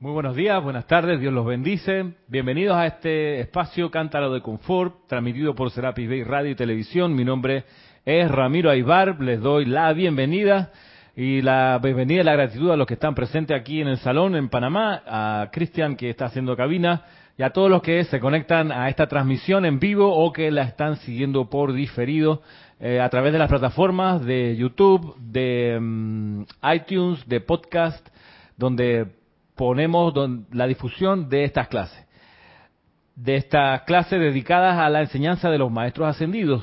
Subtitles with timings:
[0.00, 2.12] Muy buenos días, buenas tardes, Dios los bendice.
[2.28, 7.16] Bienvenidos a este espacio Cántaro de Confort, transmitido por Serapis Bay Radio y Televisión.
[7.16, 7.64] Mi nombre
[8.04, 10.70] es Ramiro Aybar, les doy la bienvenida
[11.16, 14.36] y la bienvenida y la gratitud a los que están presentes aquí en el salón
[14.36, 17.02] en Panamá, a Cristian que está haciendo cabina
[17.36, 20.62] y a todos los que se conectan a esta transmisión en vivo o que la
[20.62, 22.42] están siguiendo por diferido
[22.78, 26.42] eh, a través de las plataformas de YouTube, de mm,
[26.72, 28.08] iTunes, de podcast,
[28.56, 29.17] donde
[29.58, 30.14] ponemos
[30.52, 32.06] la difusión de estas clases,
[33.16, 36.62] de estas clases dedicadas a la enseñanza de los maestros ascendidos.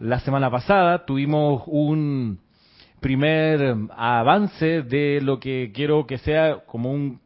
[0.00, 2.40] La semana pasada tuvimos un
[3.00, 7.20] primer avance de lo que quiero que sea como un,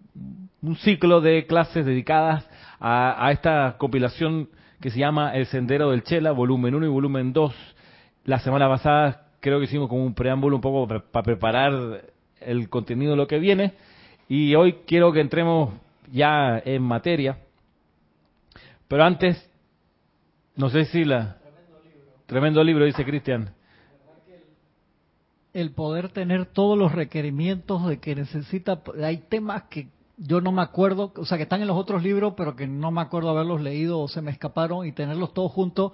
[0.81, 2.47] ciclo de clases dedicadas
[2.79, 7.33] a, a, esta compilación que se llama El Sendero del Chela, volumen 1 y volumen
[7.33, 7.55] 2.
[8.25, 12.03] La semana pasada creo que hicimos como un preámbulo un poco para preparar
[12.41, 13.73] el contenido de lo que viene.
[14.29, 15.73] Y hoy quiero que entremos
[16.13, 17.39] ya en materia.
[18.87, 19.51] Pero antes,
[20.57, 21.39] no sé si la...
[22.27, 23.55] Tremendo libro, dice Cristian.
[25.55, 28.83] El poder tener todos los requerimientos de que necesita...
[29.03, 32.35] Hay temas que yo no me acuerdo, o sea, que están en los otros libros,
[32.37, 35.93] pero que no me acuerdo haberlos leído o se me escaparon y tenerlos todos juntos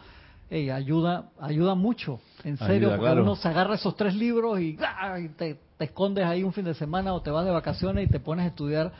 [0.70, 5.16] ayuda ayuda mucho, en serio, porque uno se agarra esos tres libros y, ¡ah!
[5.36, 8.44] te, escondes ahí un fin de semana o te vas de vacaciones y te pones
[8.44, 8.92] a estudiar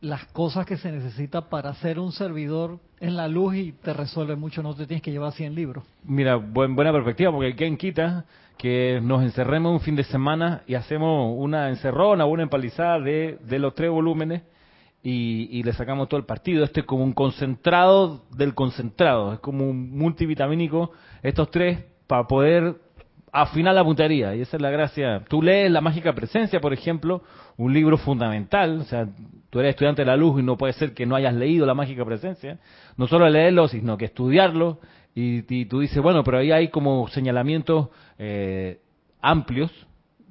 [0.00, 4.36] las cosas que se necesita para ser un servidor en la luz y te resuelve
[4.36, 5.84] mucho, no te tienes que llevar 100 libros.
[6.04, 8.24] Mira, buena perspectiva, porque ¿quién quita
[8.58, 13.58] que nos encerremos un fin de semana y hacemos una encerrona, una empalizada de, de
[13.58, 14.42] los tres volúmenes
[15.02, 16.64] y, le sacamos todo el partido.
[16.64, 22.76] Este es como un concentrado del concentrado, es como un multivitamínico, estos tres, para poder
[23.32, 24.34] afinar la puntería.
[24.36, 25.24] Y esa es la gracia.
[25.28, 27.22] Tú lees La Mágica Presencia, por ejemplo,
[27.56, 29.08] un libro fundamental, o sea,
[29.50, 31.74] tú eres estudiante de la luz y no puede ser que no hayas leído La
[31.74, 32.58] Mágica Presencia,
[32.96, 34.78] no solo leerlo, sino que estudiarlo,
[35.14, 37.88] y, tú dices, bueno, pero ahí hay como señalamientos
[38.18, 38.80] eh,
[39.20, 39.70] amplios,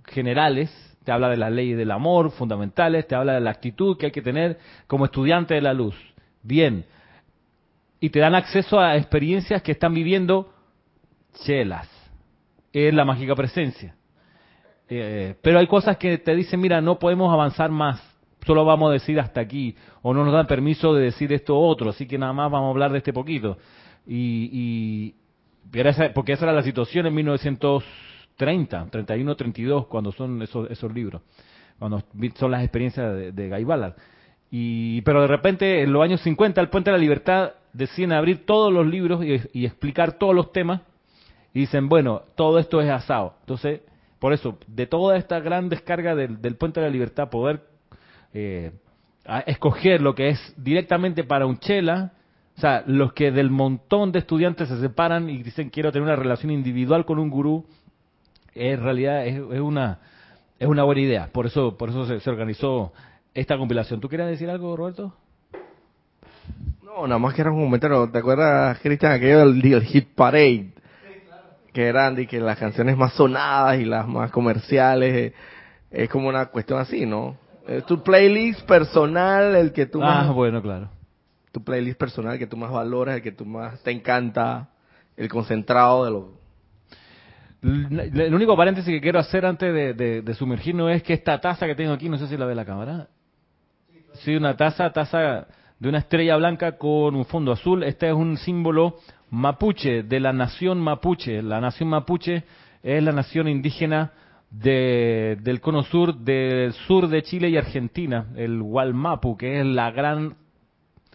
[0.06, 0.72] generales,
[1.04, 4.12] te habla de las leyes del amor fundamentales, te habla de la actitud que hay
[4.12, 5.96] que tener como estudiante de la luz.
[6.44, 6.86] Bien.
[8.00, 10.54] Y te dan acceso a experiencias que están viviendo
[11.44, 11.90] chelas.
[12.72, 13.96] Es la mágica presencia.
[14.90, 18.02] Eh, pero hay cosas que te dicen, mira, no podemos avanzar más,
[18.46, 21.92] solo vamos a decir hasta aquí, o no nos dan permiso de decir esto otro,
[21.92, 23.58] así que nada más vamos a hablar de este poquito.
[24.06, 25.16] Y, y
[26.14, 27.84] porque esa era la situación en 1900
[28.42, 31.22] 30, 31, 32, cuando son esos, esos libros,
[31.78, 32.02] cuando
[32.34, 33.94] son las experiencias de, de Guy Ballard.
[34.50, 38.48] Y, pero de repente, en los años 50, el Puente de la Libertad deciden abrir
[38.48, 40.82] todos los libros y, explicar todos los temas,
[41.54, 43.36] y dicen, bueno, todo esto es asado.
[43.42, 43.82] Entonces,
[44.18, 47.62] por eso, de toda esta gran descarga del, del Puente de la Libertad, poder
[48.34, 48.72] eh,
[49.46, 52.14] escoger lo que es directamente para un chela,
[52.58, 56.16] o sea, los que del montón de estudiantes se separan y dicen quiero tener una
[56.16, 57.68] relación individual con un gurú,
[58.56, 60.00] en realidad es, una
[60.60, 61.30] es una buena idea.
[61.32, 62.94] Por eso por eso se, organizó
[63.34, 64.00] esta compilación.
[64.00, 65.14] ¿Tú quieres decir algo, Roberto?
[66.84, 68.10] No, nada más que era un comentario.
[68.10, 70.74] ¿Te acuerdas, Cristian, aquello del, Hit Parade?
[71.74, 75.34] Que eran que las canciones más sonadas y las más comerciales.
[75.90, 77.38] Es como una cuestión así, ¿no?
[77.68, 80.90] Es tu playlist personal, el que tú ah, bueno, claro.
[81.52, 84.70] Tu playlist personal, que tú más valoras, el que tú más te encanta,
[85.16, 86.41] el concentrado de lo
[87.62, 91.94] el único paréntesis que quiero hacer antes de, sumergirnos es que esta taza que tengo
[91.94, 93.08] aquí, no sé si la ve la cámara.
[94.14, 95.48] Sí, una taza, taza
[95.80, 97.84] de una estrella blanca con un fondo azul.
[97.84, 98.96] Este es un símbolo
[99.30, 101.42] mapuche, de la nación mapuche.
[101.44, 102.44] La nación mapuche
[102.82, 104.12] es la nación indígena
[104.50, 110.36] del cono sur, del sur de Chile y Argentina, el Gualmapu, que es la gran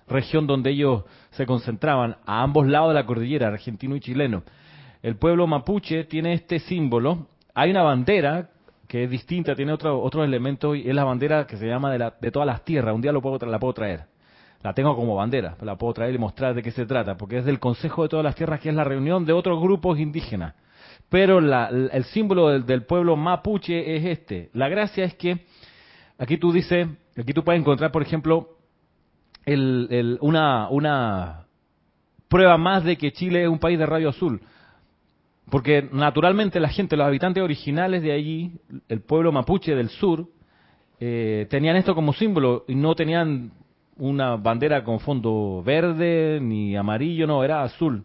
[0.08, 4.44] región donde ellos se concentraban, a ambos lados de la cordillera, argentino y chileno
[5.06, 7.28] el pueblo mapuche tiene este símbolo.
[7.54, 8.50] Hay una bandera
[8.88, 11.98] que es distinta, tiene otro, otros elementos, y es la bandera que se llama de,
[12.00, 12.92] la, de todas las tierras.
[12.92, 14.06] Un día lo puedo, la puedo traer.
[14.64, 17.44] La tengo como bandera, la puedo traer y mostrar de qué se trata, porque es
[17.44, 20.54] del Consejo de todas las Tierras, que es la reunión de otros grupos indígenas.
[21.08, 24.50] Pero el símbolo del, pueblo mapuche es este.
[24.54, 25.46] La gracia es que
[26.18, 28.56] aquí tú dices, aquí tú puedes encontrar, por ejemplo,
[29.46, 31.46] una, una
[32.26, 34.42] prueba más de que Chile es un país de radio azul.
[35.50, 38.52] Porque naturalmente la gente, los habitantes originales de allí,
[38.88, 40.28] el pueblo mapuche del sur,
[40.98, 43.52] eh, tenían esto como símbolo y no tenían
[43.96, 48.04] una bandera con fondo verde ni amarillo, no, era azul.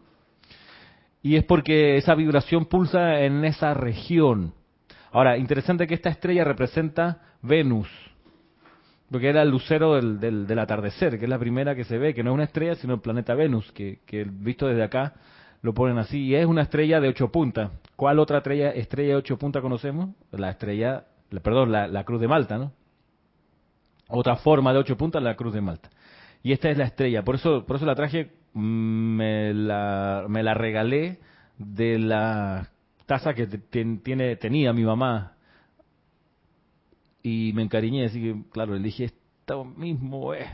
[1.23, 4.53] Y es porque esa vibración pulsa en esa región.
[5.11, 7.89] Ahora, interesante que esta estrella representa Venus.
[9.09, 12.23] porque era el lucero del, del, atardecer, que es la primera que se ve, que
[12.23, 15.15] no es una estrella, sino el planeta Venus, que, que visto desde acá
[15.61, 17.71] lo ponen así, y es una estrella de ocho puntas.
[17.95, 20.09] ¿Cuál otra estrella, estrella de ocho puntas conocemos?
[20.31, 21.05] La estrella,
[21.43, 22.71] perdón, la, la cruz de Malta, ¿no?
[24.07, 25.89] Otra forma de ocho puntas, la cruz de Malta.
[26.43, 30.41] Y esta es la estrella, por eso, por eso la traje, mm, me la, me
[30.41, 31.19] la regalé
[31.57, 32.69] de la
[33.05, 35.33] taza que tiene, tenía mi mamá
[37.21, 40.47] y me encariñé, así que, claro, le dije, esto mismo es.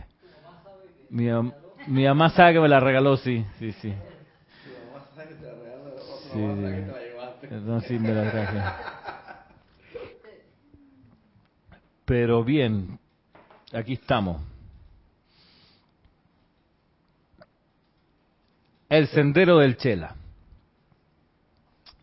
[1.10, 1.27] Mi,
[1.88, 3.94] mi mamá sabe que me la regaló, sí, sí, sí.
[7.42, 8.60] Sí, no, sí me la traje.
[12.06, 13.00] Pero bien,
[13.74, 14.42] aquí estamos.
[18.89, 20.16] El sendero del Chela.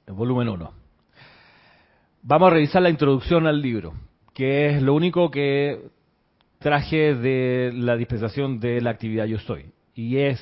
[0.07, 0.73] El volumen 1.
[2.23, 3.95] Vamos a revisar la introducción al libro
[4.35, 5.81] que es lo único que
[6.59, 9.67] traje de la dispensación de la actividad Yo Soy.
[9.95, 10.41] Y es,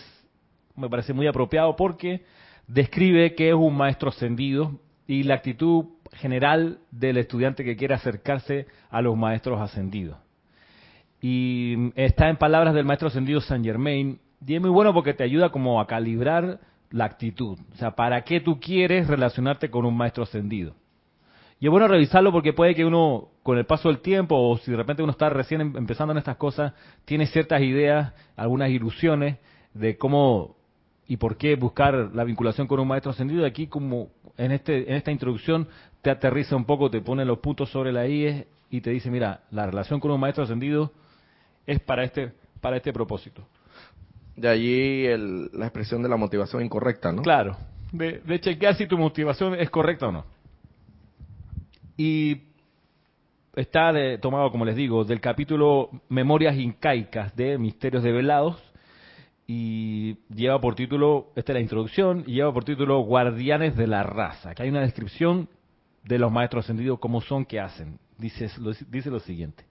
[0.75, 2.25] me parece muy apropiado porque
[2.73, 4.73] describe que es un maestro ascendido
[5.07, 10.17] y la actitud general del estudiante que quiere acercarse a los maestros ascendidos.
[11.21, 15.23] Y está en palabras del maestro ascendido Saint Germain, y es muy bueno porque te
[15.23, 16.61] ayuda como a calibrar
[16.91, 17.59] la actitud.
[17.73, 20.75] O sea, ¿para qué tú quieres relacionarte con un maestro ascendido?
[21.61, 24.71] Y es bueno revisarlo porque puede que uno, con el paso del tiempo, o si
[24.71, 26.73] de repente uno está recién em, empezando en estas cosas,
[27.05, 29.37] tiene ciertas ideas, algunas ilusiones
[29.75, 30.57] de cómo
[31.09, 33.45] y por qué buscar la vinculación con un maestro ascendido.
[33.45, 35.69] Aquí, como en, este, en esta introducción,
[36.01, 39.43] te aterriza un poco, te pone los puntos sobre la I y te dice, mira,
[39.51, 40.93] la relación con un maestro ascendido
[41.67, 43.47] es para este, para este propósito.
[44.37, 45.07] De allí
[45.53, 47.23] la expresión de la motivación incorrecta, ¿no?
[47.23, 47.57] Claro,
[47.93, 50.25] de, de chequear si tu motivación es correcta o no.
[51.97, 52.45] Y
[53.55, 58.72] está tomado, como les digo, del capítulo Memorias Incaicas de Misterios Develados
[59.55, 64.03] y lleva por título, esta es la introducción, y lleva por título Guardianes de la
[64.03, 65.51] Raza, que hay una descripción
[66.05, 67.99] de los maestros ascendidos, cómo son, qué hacen.
[68.17, 68.49] Dice,
[68.89, 69.65] dice lo siguiente.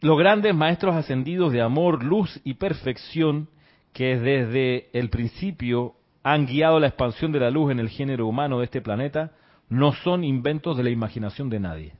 [0.00, 3.48] Los grandes maestros ascendidos de amor, luz y perfección
[3.92, 8.60] que desde el principio han guiado la expansión de la luz en el género humano
[8.60, 9.32] de este planeta,
[9.68, 11.94] no son inventos de la imaginación de nadie.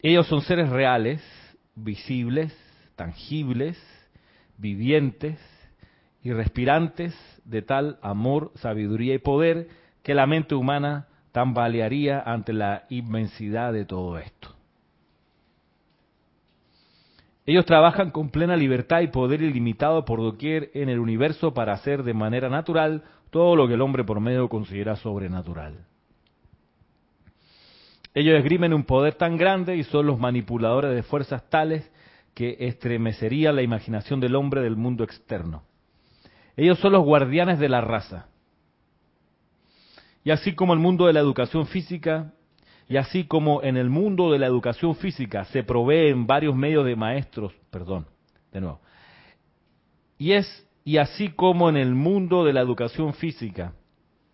[0.00, 1.22] Ellos son seres reales,
[1.74, 2.54] visibles,
[2.94, 3.78] tangibles,
[4.58, 5.38] vivientes
[6.22, 7.14] y respirantes
[7.44, 9.68] de tal amor, sabiduría y poder
[10.02, 14.54] que la mente humana tambalearía ante la inmensidad de todo esto.
[17.46, 22.02] Ellos trabajan con plena libertad y poder ilimitado por doquier en el universo para hacer
[22.02, 25.86] de manera natural todo lo que el hombre por medio considera sobrenatural.
[28.14, 31.90] Ellos esgrimen un poder tan grande y son los manipuladores de fuerzas tales
[32.34, 35.64] que estremecería la imaginación del hombre del mundo externo.
[36.56, 38.26] Ellos son los guardianes de la raza.
[40.24, 42.32] Y así como el mundo de la educación física,
[42.88, 46.96] y así como en el mundo de la educación física se proveen varios medios de
[46.96, 48.06] maestros, perdón,
[48.52, 48.80] de nuevo.
[50.18, 53.72] Y es y así como en el mundo de la educación física,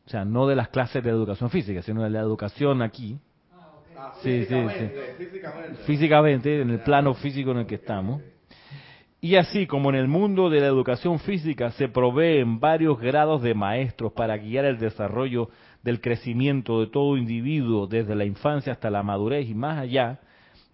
[0.04, 3.20] o sea, no de las clases de educación física, sino de la educación aquí,
[4.22, 4.90] sí, sí, sí.
[5.86, 6.60] Físicamente.
[6.60, 8.22] en el plano físico en el que estamos.
[9.22, 13.54] Y así como en el mundo de la educación física se proveen varios grados de
[13.54, 15.50] maestros para guiar el desarrollo
[15.82, 20.20] del crecimiento de todo individuo desde la infancia hasta la madurez y más allá,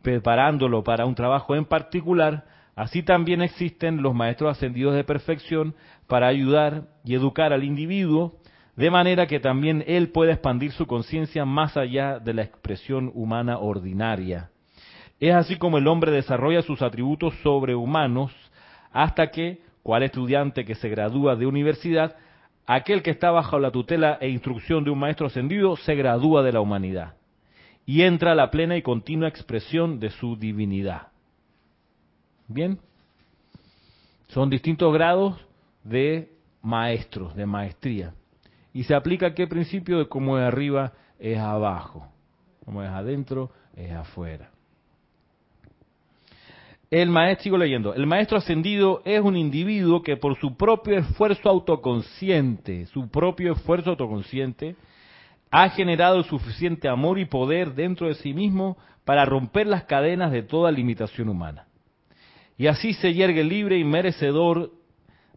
[0.03, 2.45] preparándolo para un trabajo en particular,
[2.77, 5.75] así también existen los maestros ascendidos de perfección
[6.07, 8.37] para ayudar y educar al individuo
[8.77, 13.59] de manera que también él pueda expandir su conciencia más allá de la expresión humana
[13.59, 14.51] ordinaria.
[15.19, 18.33] Es así como el hombre desarrolla sus atributos sobrehumanos
[18.93, 22.17] hasta que, cual estudiante que se gradúa de universidad,
[22.67, 26.53] aquel que está bajo la tutela e instrucción de un maestro ascendido se gradúa de
[26.53, 27.15] la humanidad
[27.87, 31.09] y entra a la plena y continua expresión de su divinidad.
[32.49, 32.79] Bien,
[34.29, 35.37] son distintos grados
[35.85, 38.13] de maestros, de maestría.
[38.77, 42.09] Y se aplica qué principio de cómo es arriba es abajo,
[42.63, 44.51] como es adentro es afuera.
[46.91, 51.49] El maestro, sigo leyendo, el maestro ascendido es un individuo que por su propio esfuerzo
[51.49, 54.77] autoconsciente, su propio esfuerzo autoconsciente,
[55.51, 60.43] ha generado suficiente amor y poder dentro de sí mismo para romper las cadenas de
[60.43, 61.65] toda limitación humana.
[62.59, 64.71] Y así se yergue libre y merecedor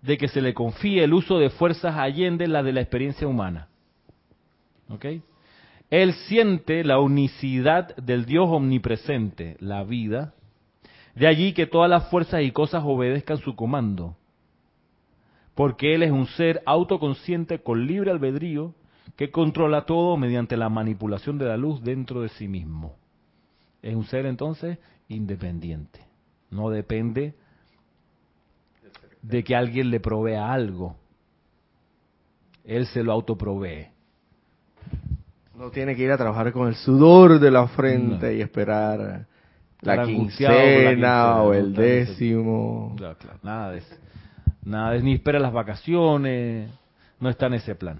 [0.02, 3.68] de que se le confíe el uso de fuerzas allende la de la experiencia humana.
[4.90, 5.06] ¿Ok?
[5.90, 10.34] Él siente la unicidad del Dios omnipresente, la vida,
[11.16, 14.16] De allí que todas las fuerzas y cosas obedezcan su comando,
[15.54, 18.74] porque Él es un ser autoconsciente con libre albedrío
[19.18, 22.96] que controla todo mediante la manipulación de la luz dentro de sí mismo.
[23.82, 24.78] Es un ser entonces
[25.10, 26.00] independiente,
[26.52, 27.34] no depende de
[29.44, 30.96] que alguien le provea algo.
[32.64, 33.88] Él se lo autoprovee.
[35.56, 39.26] No tiene que ir a trabajar con el sudor de la frente y esperar
[39.82, 42.94] la la quincena, quincena, o no, el décimo.
[42.98, 43.96] Claro, claro, nada de eso.
[44.64, 46.70] Nada de eso, ni espera las vacaciones,
[47.20, 48.00] no está en ese plan.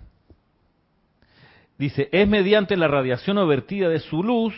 [1.78, 4.54] Dice, es mediante la radiación o vertida de su luz,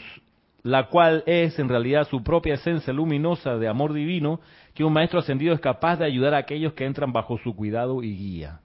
[0.63, 4.39] la cual es en realidad su propia esencia luminosa de amor divino,
[4.73, 8.03] que un maestro ascendido es capaz de ayudar a aquellos que entran bajo su cuidado
[8.03, 8.61] y guía.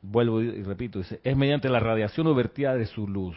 [0.00, 3.36] Vuelvo y repito, es mediante la radiación o vertida de su luz.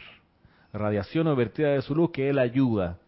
[0.72, 3.00] Radiación o vertida de su luz que él ayuda.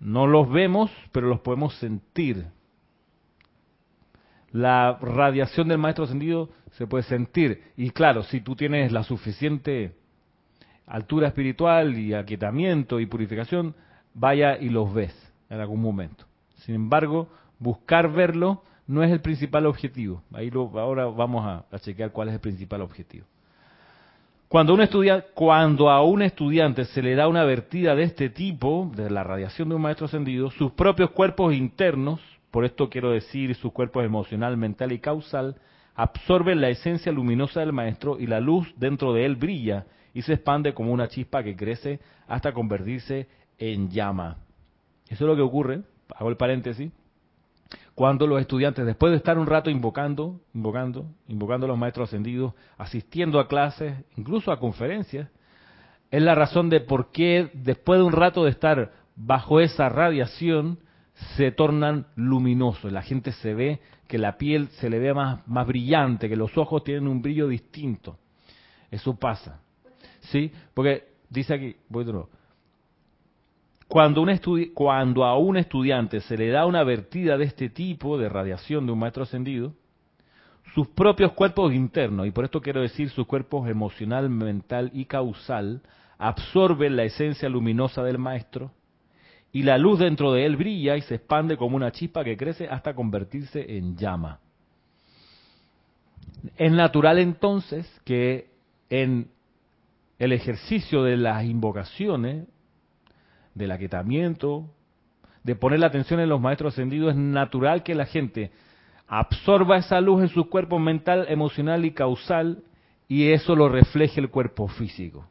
[0.00, 2.46] No los vemos, pero los podemos sentir.
[4.50, 7.62] La radiación del maestro ascendido se puede sentir.
[7.76, 9.94] Y claro, si tú tienes la suficiente
[10.88, 13.74] altura espiritual y aquietamiento y purificación,
[14.14, 15.14] vaya y los ves
[15.50, 16.24] en algún momento.
[16.56, 17.28] Sin embargo,
[17.58, 20.22] buscar verlo no es el principal objetivo.
[20.32, 23.26] Ahí lo, ahora vamos a, chequear cuál es el principal objetivo.
[24.48, 24.88] Cuando, un
[25.34, 29.68] cuando a un estudiante se le da una vertida de este tipo, de la radiación
[29.68, 34.56] de un maestro ascendido, sus propios cuerpos internos, por esto quiero decir sus cuerpos emocional,
[34.56, 35.56] mental y causal,
[35.94, 40.34] absorben la esencia luminosa del maestro y la luz dentro de él brilla y se
[40.34, 44.38] expande como una chispa que crece hasta convertirse en llama.
[45.08, 45.82] Eso es lo que ocurre,
[46.14, 46.90] hago el paréntesis,
[47.94, 52.54] cuando los estudiantes, después de estar un rato invocando, invocando, invocando a los maestros ascendidos,
[52.76, 55.28] asistiendo a clases, incluso a conferencias,
[56.10, 60.78] es la razón de por qué después de un rato de estar bajo esa radiación,
[61.36, 62.92] se tornan luminosos.
[62.92, 66.56] La gente se ve que la piel se le ve más, más brillante, que los
[66.56, 68.16] ojos tienen un brillo distinto.
[68.90, 69.60] Eso pasa.
[70.30, 70.52] ¿Sí?
[70.74, 72.28] Porque dice aquí, voy de nuevo.
[73.88, 74.38] Cuando, un
[74.74, 78.92] cuando a un estudiante se le da una vertida de este tipo de radiación de
[78.92, 79.72] un maestro ascendido,
[80.74, 85.80] sus propios cuerpos internos, y por esto quiero decir sus cuerpos emocional, mental y causal,
[86.18, 88.72] absorben la esencia luminosa del maestro
[89.52, 92.68] y la luz dentro de él brilla y se expande como una chispa que crece
[92.68, 94.40] hasta convertirse en llama.
[96.56, 98.50] Es natural entonces que
[98.90, 99.30] en
[100.18, 102.46] el ejercicio de las invocaciones,
[103.54, 104.70] del aquietamiento,
[105.44, 108.50] de poner la atención en los maestros ascendidos, es natural que la gente
[109.06, 112.62] absorba esa luz en su cuerpo mental, emocional y causal
[113.08, 115.26] y eso lo refleje el cuerpo físico.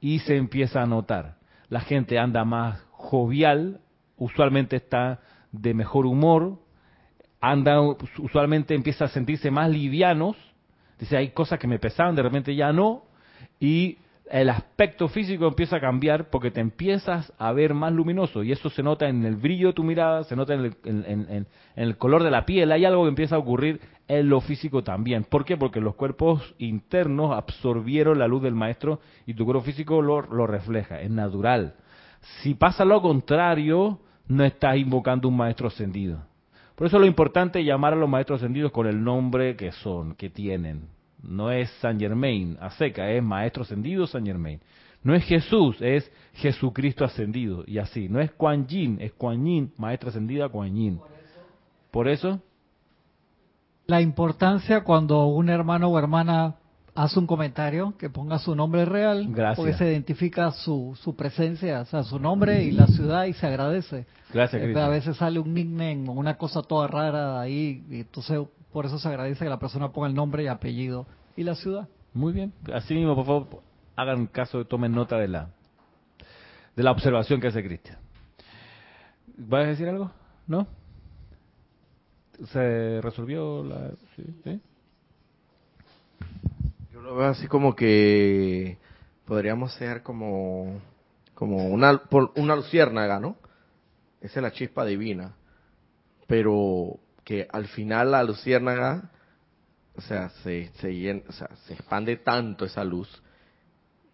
[0.00, 1.36] Y se empieza a notar.
[1.68, 3.80] La gente anda más jovial,
[4.16, 6.58] usualmente está de mejor humor,
[7.40, 7.80] anda
[8.18, 10.36] usualmente empieza a sentirse más livianos,
[10.98, 13.04] dice hay cosas que me pesaban, de repente ya no,
[13.58, 13.98] y
[14.30, 18.70] el aspecto físico empieza a cambiar porque te empiezas a ver más luminoso y eso
[18.70, 22.44] se nota en el brillo de tu mirada, se nota en el, color de la
[22.44, 25.24] piel, hay algo que empieza a ocurrir en lo físico también.
[25.24, 25.56] ¿Por qué?
[25.56, 30.46] Porque los cuerpos internos absorbieron la luz del maestro y tu cuerpo físico lo, lo
[30.46, 31.74] refleja, es natural.
[32.42, 36.20] Si pasa lo contrario, no estás invocando un maestro ascendido.
[36.74, 40.14] Por eso lo importante es llamar a los maestros ascendidos con el nombre que son,
[40.16, 40.95] que tienen.
[41.22, 44.60] No es San Germain a seca, es maestro ascendido San Germain.
[45.02, 47.62] No es Jesús, es Jesucristo ascendido.
[47.66, 51.00] Y así, no es Kuan Yin, es Kuan Yin, maestra ascendida Kuan Yin.
[51.90, 52.40] Por eso,
[53.86, 56.56] La importancia cuando un hermano o hermana
[56.96, 59.56] hace un comentario que ponga su nombre real, Gracias.
[59.58, 63.46] porque se identifica su, su presencia, o sea, su nombre y la ciudad y se
[63.46, 64.06] agradece.
[64.32, 64.80] gracias Eh, Cristo.
[64.82, 68.40] A veces sale un nickname o una cosa toda rara ahí, y entonces
[68.76, 71.88] por eso se agradece que la persona ponga el nombre y apellido y la ciudad.
[72.12, 72.52] Muy bien.
[72.74, 73.62] Así mismo, por favor,
[73.96, 75.48] hagan caso, tomen nota de la
[76.76, 77.96] de la observación que hace Cristian.
[79.38, 80.10] ¿Vas a decir algo?
[80.46, 80.66] ¿No?
[82.52, 83.92] ¿Se resolvió la...?
[84.14, 84.24] ¿Sí?
[84.44, 84.60] ¿Sí?
[86.92, 88.76] Yo lo veo así como que
[89.24, 90.82] podríamos ser como,
[91.32, 93.36] como una, por- una luciérnaga, ¿no?
[94.20, 95.32] Esa es la chispa divina.
[96.26, 99.10] Pero que al final la luciérnaga,
[99.96, 103.20] o sea, se, se, llen- o sea, se expande tanto esa luz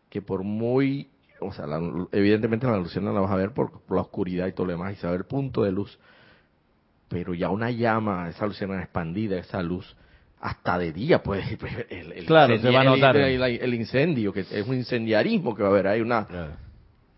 [0.09, 3.97] que por muy, o sea, la- evidentemente la luciérnaga la vas a ver por, por
[3.99, 5.99] la oscuridad y todo lo demás y se va a ver el punto de luz.
[7.11, 9.95] Pero ya una llama, esa luciérnaga expandida, esa luz,
[10.41, 11.43] hasta de día puede
[11.91, 13.15] el, el Claro, se va a notar.
[13.19, 16.53] El, el- el incendio, que es un incendiarismo que va a haber, hay una, Claro.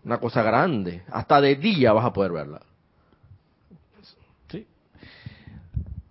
[0.03, 1.03] una cosa grande.
[1.09, 2.61] Hasta de día vas a poder verla.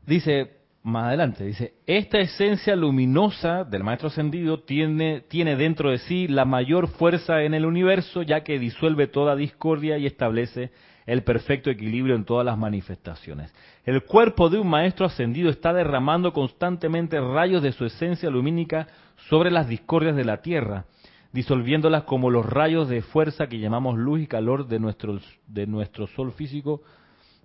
[0.07, 6.29] Dice más adelante, dice, esta esencia luminosa del Maestro Ascendido tiene, tiene dentro de sí
[6.29, 10.73] la mayor fuerza en el universo, ya que disuelve toda discordia y establece
[11.07, 13.51] el perfecto equilibrio en todas las manifestaciones.
[13.85, 18.87] El cuerpo de un Maestro Ascendido está derramando constantemente rayos de su esencia lumínica
[19.29, 20.85] sobre las discordias de la Tierra,
[21.33, 26.07] disolviéndolas como los rayos de fuerza que llamamos luz y calor de nuestro, de nuestro
[26.09, 26.83] sol físico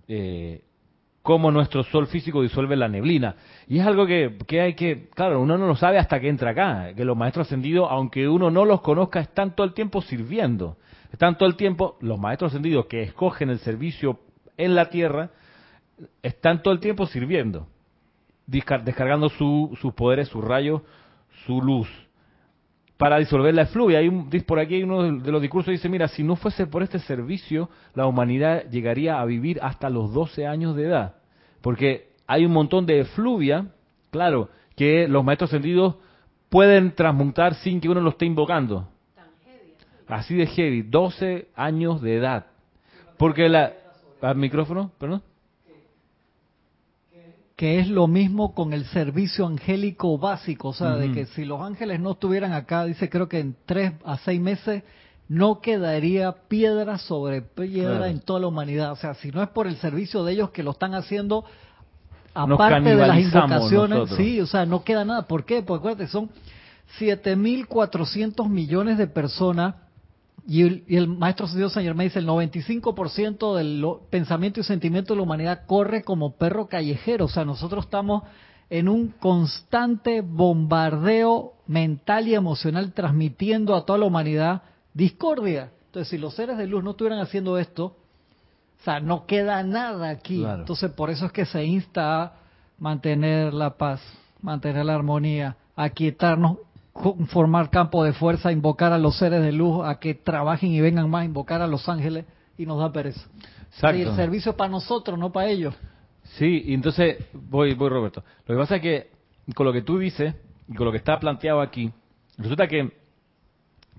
[0.08, 0.62] eh,
[1.22, 3.36] cómo nuestro sol físico disuelve la neblina.
[3.68, 6.94] Y es algo que, hay que, claro, uno no lo sabe hasta que entra acá,
[6.94, 10.76] que los maestros ascendidos, aunque uno no los conozca, están todo el tiempo sirviendo.
[11.12, 14.20] Están todo el tiempo, los maestros ascendidos que escogen el servicio
[14.56, 15.30] en la tierra,
[16.22, 17.66] están todo el tiempo sirviendo,
[18.46, 20.82] descargando sus poderes, sus rayos,
[21.46, 21.88] su luz,
[23.00, 24.00] para disolver la efluvia.
[24.00, 26.66] Hay un, por aquí hay uno de los discursos que dice, mira, si no fuese
[26.66, 31.14] por este servicio, la humanidad llegaría a vivir hasta los 12 años de edad.
[31.62, 33.68] Porque hay un montón de efluvia,
[34.10, 35.94] claro, que los maestros sentidos
[36.50, 38.86] pueden transmutar sin que uno lo esté invocando.
[40.06, 42.48] Así de heavy, 12 años de edad.
[43.16, 43.72] Porque la...
[44.20, 44.92] ¿Al micrófono?
[44.98, 45.22] ¿Perdón?
[47.60, 51.60] Que es lo mismo con el servicio angélico básico, o sea, de que si los
[51.60, 54.82] ángeles no estuvieran acá, dice creo que en tres a seis meses
[55.28, 59.66] no quedaría piedra sobre piedra en toda la humanidad, o sea, si no es por
[59.66, 61.44] el servicio de ellos que lo están haciendo,
[62.32, 65.26] aparte de las invocaciones, sí, o sea, no queda nada.
[65.26, 65.60] ¿Por qué?
[65.60, 66.30] Porque acuérdate, son
[66.98, 69.74] 7.400 millones de personas
[70.46, 75.22] y el, maestro Dios San Germán dice, el 95% del pensamiento y sentimiento de la
[75.22, 77.26] humanidad corre como perro callejero.
[77.26, 78.24] O sea, nosotros estamos
[78.68, 84.62] en un constante bombardeo mental y emocional transmitiendo a toda la humanidad
[84.94, 85.72] discordia.
[85.86, 90.08] Entonces, si los seres de luz no estuvieran haciendo esto, o sea, no queda nada
[90.08, 90.44] aquí.
[90.44, 92.32] Entonces, por eso es que se insta a
[92.78, 94.00] mantener la paz,
[94.40, 96.58] mantener la armonía, a quietarnos
[97.28, 101.08] formar campo de fuerza, invocar a los seres de luz a que trabajen y vengan
[101.08, 102.24] más, invocar a los ángeles
[102.58, 103.28] y nos da pereza.
[103.94, 105.74] Y el servicio para nosotros, no para ellos.
[106.36, 108.22] Sí, y entonces, voy, voy Roberto.
[108.46, 109.10] Lo que pasa es que
[109.54, 110.34] con lo que tú dices
[110.68, 111.90] y con lo que está planteado aquí,
[112.36, 112.92] resulta que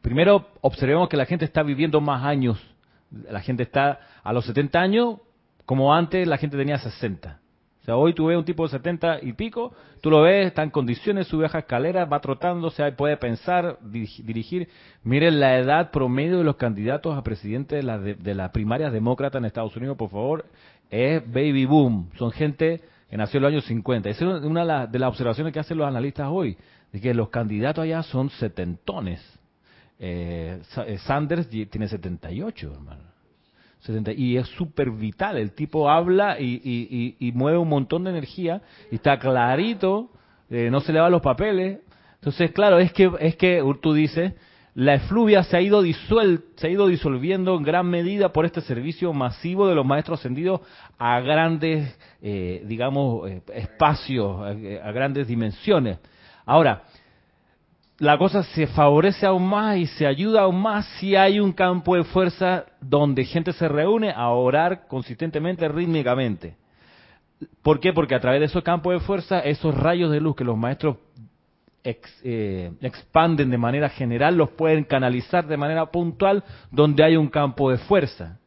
[0.02, 2.62] primero observemos que la gente está viviendo más años.
[3.10, 5.16] La gente está a los 70 años,
[5.66, 7.41] como antes la gente tenía 60.
[7.82, 10.62] O sea, hoy tú ves un tipo de 70 y pico, tú lo ves, está
[10.62, 14.70] en condiciones, sube baja escalera, va trotando, o sea, puede pensar, dirigir.
[15.04, 19.46] Miren la edad promedio de los candidatos a presidente de, de, las primarias demócratas en
[19.46, 20.46] Estados Unidos, por favor,
[20.92, 22.12] es baby boom.
[22.18, 24.10] Son gente que nació en los años 50.
[24.10, 26.58] Esa es una de las observaciones que hacen los analistas hoy,
[26.92, 29.22] de que los candidatos allá son setentones.
[29.98, 30.62] Eh,
[31.00, 33.11] Sanders tiene 78, hermano
[34.16, 35.38] y es súper vital.
[35.38, 40.12] El tipo habla y, mueve un montón de energía y está clarito,
[40.50, 41.80] eh, no se le van los papeles.
[42.16, 44.34] Entonces, claro, es que, es que tú dices,
[44.76, 48.62] la efluvia se ha ido disuel, se ha ido disolviendo en gran medida por este
[48.62, 50.62] servicio masivo de los maestros ascendidos
[51.00, 55.98] a grandes, eh, digamos, eh, espacios, a grandes dimensiones.
[56.46, 56.84] Ahora,
[58.02, 61.96] la cosa se favorece aún más y se ayuda aún más si hay un campo
[61.96, 66.56] de fuerza donde gente se reúne a orar consistentemente, rítmicamente.
[67.62, 67.94] ¿Por qué?
[67.94, 70.98] Porque a través de esos campos de fuerza, esos rayos de luz que los maestros
[71.84, 77.70] eh, expanden de manera general, los pueden canalizar de manera puntual donde hay un campo
[77.70, 78.40] de fuerza.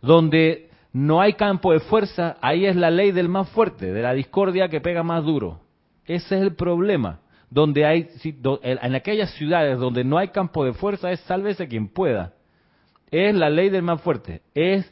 [0.00, 4.12] Donde no hay campo de fuerza, ahí es la ley del más fuerte, de la
[4.12, 5.58] discordia que pega más duro.
[6.06, 7.18] Ese es el problema
[7.52, 8.08] donde hay,
[8.62, 12.32] en aquellas ciudades donde no hay campo de fuerza, es sálvese quien pueda.
[13.10, 14.40] Es la ley del más fuerte.
[14.54, 14.90] Es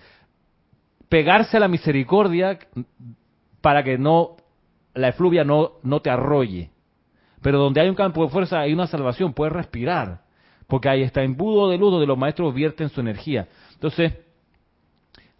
[1.09, 2.59] pegarse a la misericordia
[3.63, 4.37] para que no
[4.93, 6.71] la efluvia no, no te arrolle.
[7.41, 10.21] Pero donde hay un campo de fuerza hay una salvación, puedes respirar.
[10.67, 13.49] Porque ahí está embudo de luz donde los maestros vierten su energía.
[13.73, 14.13] Entonces,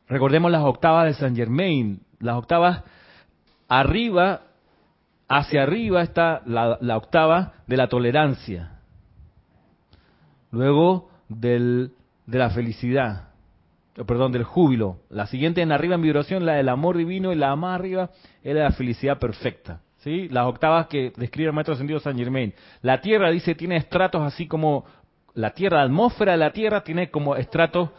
[0.09, 2.01] recordemos las octavas de Saint Germain.
[2.19, 2.83] Las octavas
[3.69, 4.41] arriba
[5.33, 8.81] Hacia arriba está la, octava de la tolerancia.
[10.51, 11.93] Luego del,
[12.27, 13.29] de la felicidad,
[13.95, 14.97] eh, perdón, del júbilo.
[15.09, 18.11] La siguiente en arriba en vibración, la del amor divino, y la más arriba
[18.43, 19.83] es la felicidad perfecta.
[19.99, 20.29] ¿sí?
[20.31, 22.53] Las octavas que describe el maestro sentido San Germain.
[22.83, 24.85] La Tierra, dice, tiene estratos así como
[25.35, 27.91] la Tierra, la atmósfera de la Tierra tiene como estratos,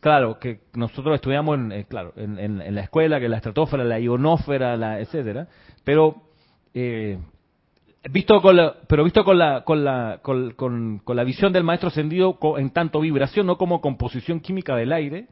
[0.00, 4.78] claro, que nosotros estudiamos en, eh, claro, en, la escuela, que la estratosfera, la ionósfera,
[4.78, 5.46] la, etcétera,
[5.84, 6.22] pero
[6.74, 7.18] eh,
[8.10, 12.38] visto con la, pero visto con la, con la, con, la visión del maestro ascendido
[12.58, 15.28] en tanto vibración, no como composición química del aire,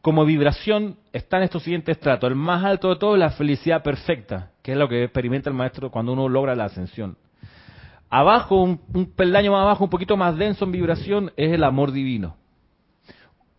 [0.00, 2.30] como vibración están estos siguientes estratos.
[2.30, 5.56] El más alto de todo es la felicidad perfecta, que es lo que experimenta el
[5.56, 7.18] maestro cuando uno logra la ascensión.
[8.08, 11.90] Abajo, un, un peldaño más abajo, un poquito más denso en vibración, es el amor
[11.90, 12.36] divino.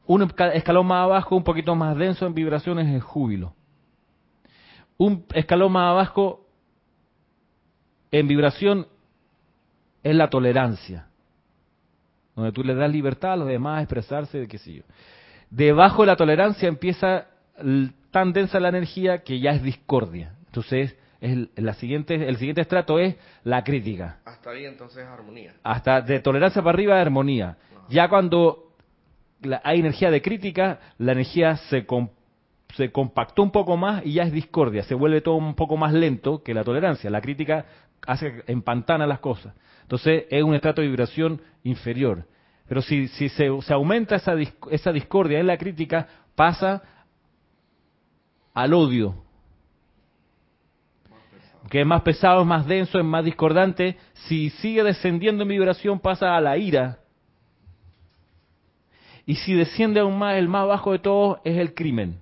[0.05, 3.53] Un escalón más abajo, un poquito más denso en vibración, es el júbilo.
[4.97, 6.46] Un escalón más abajo,
[8.11, 8.87] en vibración,
[10.03, 11.07] es la tolerancia.
[12.35, 14.83] Donde tú le das libertad a los demás a expresarse, de qué sé yo.
[15.49, 17.27] Debajo de la tolerancia empieza
[18.11, 20.33] tan densa la energía que ya es discordia.
[20.45, 24.19] Entonces, es la siguiente, el siguiente estrato es la crítica.
[24.25, 25.53] Hasta ahí entonces armonía.
[25.63, 27.57] Hasta de tolerancia para arriba, armonía.
[27.89, 28.71] Ya cuando
[29.63, 31.85] hay energía de crítica, la energía se,
[32.75, 34.83] se compactó un poco más y ya es discordia.
[34.83, 37.09] Se vuelve todo un poco más lento que la tolerancia.
[37.09, 37.65] La crítica
[38.05, 39.53] hace empantana las cosas.
[39.81, 42.25] Entonces es un estrato de vibración inferior.
[42.67, 44.35] Pero si, si se, aumenta esa,
[44.69, 46.83] esa discordia en la crítica, pasa
[48.53, 49.23] al odio,
[51.69, 53.97] que es más pesado, es más denso, es más discordante.
[54.27, 56.99] Si sigue descendiendo en vibración, pasa a la ira.
[59.25, 62.19] Y si desciende aún más, el más bajo de todos es el crimen.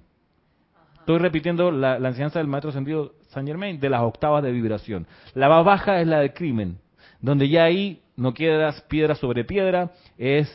[1.00, 5.06] Estoy repitiendo la, la enseñanza del maestro sentido Saint Germain de las octavas de vibración.
[5.34, 6.78] La más baja es la del crimen,
[7.20, 10.50] donde ya ahí no quedas piedra sobre piedra, es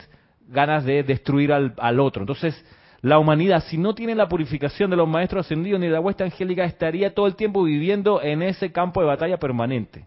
[0.48, 2.22] ganas de destruir al, al, otro.
[2.22, 2.64] Entonces,
[3.02, 6.24] la humanidad, si no tiene la purificación de los maestros ascendidos ni de la vuestra
[6.24, 10.06] angélica, estaría todo el tiempo viviendo en ese campo de batalla permanente.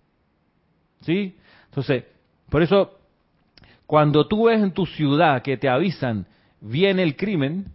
[1.02, 1.38] ¿Sí?
[1.66, 2.06] Entonces,
[2.50, 2.98] por eso,
[3.86, 6.26] cuando tú ves en tu ciudad que te avisan,
[6.60, 7.68] viene el crimen,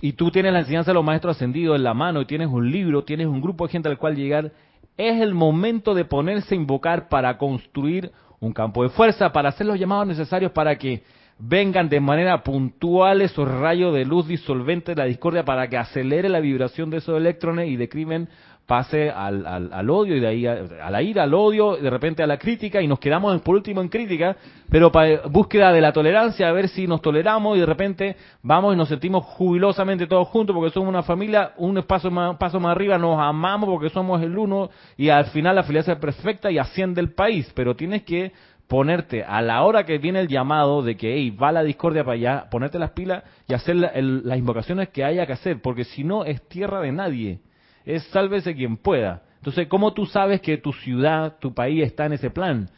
[0.00, 2.70] y tú tienes la enseñanza de los maestros ascendidos en la mano y tienes un
[2.70, 4.52] libro, tienes un grupo de gente al cual llegar,
[4.96, 9.66] es el momento de ponerse a invocar para construir un campo de fuerza, para hacer
[9.66, 11.02] los llamados necesarios para que
[11.38, 16.28] vengan de manera puntual esos rayos de luz disolvente de la discordia para que acelere
[16.28, 18.28] la vibración de esos electrones y de crimen
[18.68, 22.26] pase al, al, odio y de ahí a, la ira, al odio, de repente a
[22.26, 24.36] la crítica y nos quedamos por último en crítica,
[24.68, 28.74] pero para búsqueda de la tolerancia, a ver si nos toleramos y de repente vamos
[28.74, 32.72] y nos sentimos jubilosamente todos juntos porque somos una familia, un paso más, paso más
[32.72, 36.58] arriba, nos amamos porque somos el uno y al final la felicidad es perfecta y
[36.58, 38.32] asciende el país, pero tienes que
[38.66, 42.16] ponerte a la hora que viene el llamado de que hey, va la discordia para
[42.16, 46.26] allá, ponerte las pilas y hacer las invocaciones que haya que hacer, porque si no
[46.26, 47.40] es tierra de nadie
[47.88, 49.22] es sálvese quien pueda.
[49.36, 52.68] Entonces, ¿cómo tú sabes que tu ciudad, tu país está en ese plan?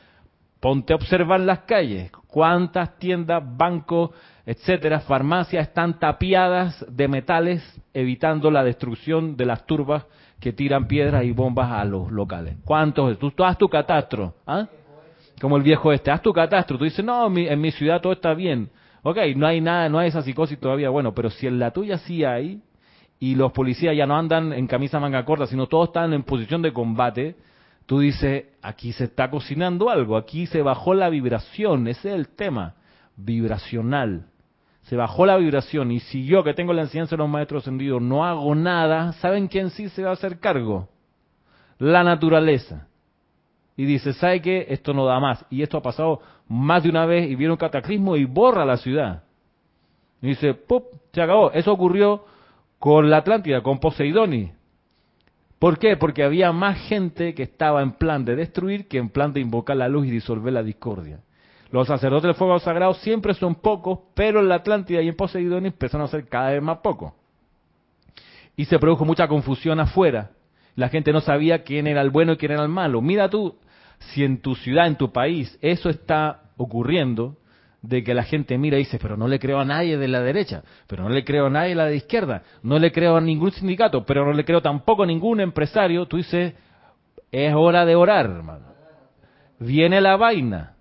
[0.61, 2.13] Ponte a observar las calles.
[2.29, 4.11] ¿Cuántas tiendas, bancos,
[4.47, 10.07] etcétera, farmacias están tapiadas de metales, evitando la destrucción de las turbas
[10.39, 12.59] que tiran piedras y bombas a los locales?
[12.65, 13.19] ¿Cuántos?
[13.19, 14.35] Tú, tú haz tu catastro.
[14.47, 14.69] ¿ah?
[15.41, 16.79] Como el viejo este, haz tu catastro.
[16.79, 18.71] Tú dices, no, mi, en mi ciudad todo está bien.
[19.03, 20.91] Ok, no hay nada, no hay esa psicosis todavía.
[20.91, 22.61] Bueno, pero si en la tuya sí hay,
[23.21, 26.63] y los policías ya no andan en camisa manga corta, sino todos están en posición
[26.63, 27.37] de combate,
[27.85, 32.29] tú dices, aquí se está cocinando algo, aquí se bajó la vibración, ese es el
[32.29, 32.77] tema,
[33.17, 34.25] vibracional.
[34.85, 38.01] Se bajó la vibración y si yo que tengo la enseñanza de los maestros ascendidos
[38.01, 40.89] no hago nada, ¿saben quién sí se va a hacer cargo?
[41.79, 42.89] La naturaleza.
[43.77, 44.67] Y dice, ¿sabe qué?
[44.71, 45.45] Esto no da más.
[45.51, 48.79] Y esto ha pasado más de una vez y viene un cataclismo y borra la
[48.79, 49.23] ciudad.
[50.23, 50.85] Y dice, ¡pup!
[51.13, 51.51] Se acabó.
[51.53, 52.25] Eso ocurrió
[52.81, 54.53] con la Atlántida, con Poseidoni.
[55.59, 55.99] ¿Por qué?
[55.99, 59.77] Porque había más gente que estaba en plan de destruir que en plan de invocar
[59.77, 61.21] la luz y disolver la discordia.
[61.71, 65.67] Los sacerdotes del fuego sagrado siempre son pocos, pero en la Atlántida y en Poseidón
[65.67, 67.13] empezaron a ser cada vez más pocos.
[68.57, 70.31] Y se produjo mucha confusión afuera.
[70.75, 73.03] La gente no sabía quién era el bueno y quién era el malo.
[73.03, 73.59] Mira tú,
[73.99, 77.37] si en tu ciudad, en tu país, eso está ocurriendo,
[77.83, 80.21] de que la gente mira y dice, pero no le creo a nadie de la
[80.21, 83.53] derecha, pero no le creo a nadie de la izquierda, no le creo a ningún
[83.53, 86.55] sindicato, pero no le creo tampoco a ningún empresario, tú dices,
[87.33, 88.67] es hora de orar, hermano.
[89.59, 90.75] Viene la vaina.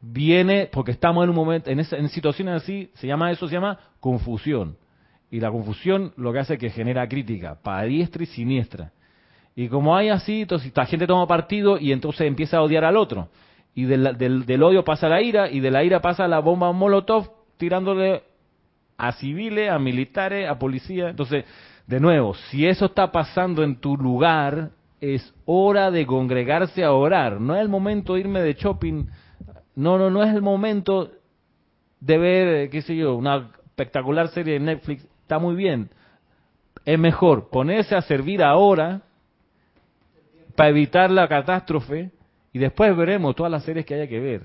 [0.00, 3.54] Viene, porque estamos en un momento, en, esa, en situaciones así, se llama eso, se
[3.54, 4.76] llama confusión.
[5.30, 8.92] Y la confusión lo que hace es que genera crítica, para diestra y siniestra.
[9.56, 12.96] Y como hay así, entonces la gente toma partido y entonces empieza a odiar al
[12.96, 13.28] otro
[13.78, 17.30] y del, del, odio pasa la ira, y de la ira pasa la bomba Molotov
[17.58, 18.24] tirándole
[18.96, 21.10] a civiles, a militares, a policías.
[21.10, 21.44] Entonces,
[21.86, 27.40] de nuevo, si eso está pasando en tu lugar, es hora de congregarse a orar.
[27.40, 29.06] No es el momento de irme de shopping.
[29.76, 31.12] No, no, no es el momento
[32.00, 35.06] de ver, qué sé yo, una espectacular serie de Netflix.
[35.22, 35.88] Está muy bien.
[36.84, 39.02] Es mejor ponerse a servir ahora
[40.56, 42.10] para evitar la catástrofe
[42.58, 44.42] y después veremos todas las series que haya que ver.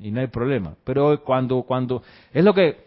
[0.00, 0.74] Y no hay problema.
[0.82, 2.82] Pero cuando, cuando, es lo que,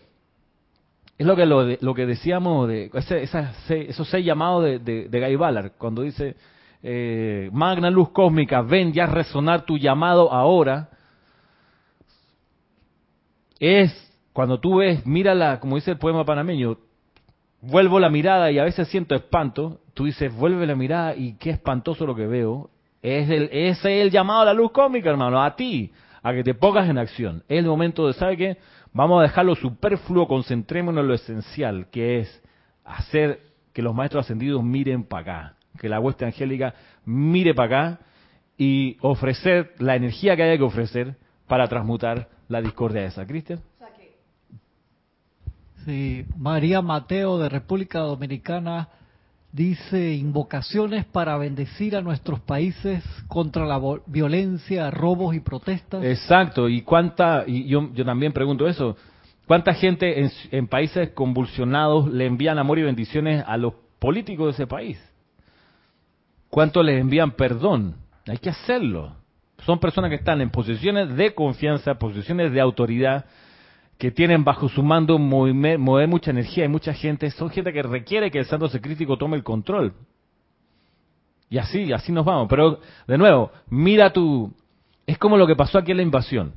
[1.17, 3.25] Es lo que lo, de- lo que decíamos de ese-
[3.65, 6.35] seis- esos seis llamados de, de, de Guy Ballard, cuando dice
[6.83, 10.89] eh, Magna luz cósmica, ven ya resonar tu llamado ahora.
[13.59, 13.91] Es
[14.33, 16.77] cuando tú ves, mírala, como dice el poema panameño,
[17.61, 19.79] vuelvo la mirada y a veces siento espanto.
[19.95, 22.69] Tú dices, vuelve la mirada y qué espantoso lo que veo.
[23.01, 25.91] Es el, ese es el llamado a la luz cósmica, hermano, a ti,
[26.23, 27.43] a que te pongas en acción.
[27.47, 28.57] Es el momento de, ¿sabe qué?
[28.93, 32.43] Vamos a dejar lo superfluo, concentrémonos en lo esencial, que es
[32.83, 33.41] hacer
[33.73, 36.73] que los maestros ascendidos miren para acá, que la hueste angélica
[37.05, 37.99] mire para acá
[38.57, 41.15] y ofrecer la energía que haya que ofrecer
[41.47, 43.25] para transmutar la discordia esa.
[43.27, 43.61] Cristian.
[45.85, 48.89] Sí, María Mateo de República Dominicana
[49.51, 56.03] dice invocaciones para bendecir a nuestros países contra la violencia, robos y protestas.
[56.03, 58.97] Exacto, y cuánta, y yo, yo también pregunto eso,
[59.47, 64.51] ¿cuánta gente en, en países convulsionados le envían amor y bendiciones a los políticos de
[64.51, 64.99] ese país?
[66.49, 67.95] ¿Cuánto les envían perdón?
[68.27, 69.15] Hay que hacerlo.
[69.65, 73.25] Son personas que están en posiciones de confianza, posiciones de autoridad,
[73.97, 77.31] que tienen bajo su mando mover, mucha energía y mucha gente.
[77.31, 79.93] Son gente que requiere que el santo crítico tome el control.
[81.49, 82.47] Y así, así nos vamos.
[82.49, 84.53] Pero, de nuevo, mira tu...
[85.05, 86.53] Es como lo que pasó aquí en la invasión.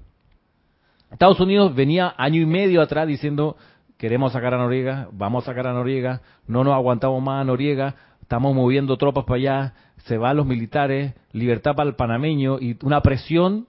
[1.11, 3.57] Estados Unidos venía año y medio atrás diciendo,
[3.97, 7.95] queremos sacar a Noriega, vamos a sacar a Noriega, no nos aguantamos más a Noriega,
[8.21, 9.75] estamos moviendo tropas para allá,
[10.05, 13.67] se van los militares, libertad para el panameño y una presión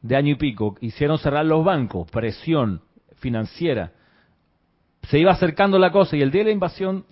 [0.00, 0.76] de año y pico.
[0.80, 2.82] Hicieron cerrar los bancos, presión
[3.20, 3.92] financiera.
[5.08, 7.04] Se iba acercando la cosa y el día de la invasión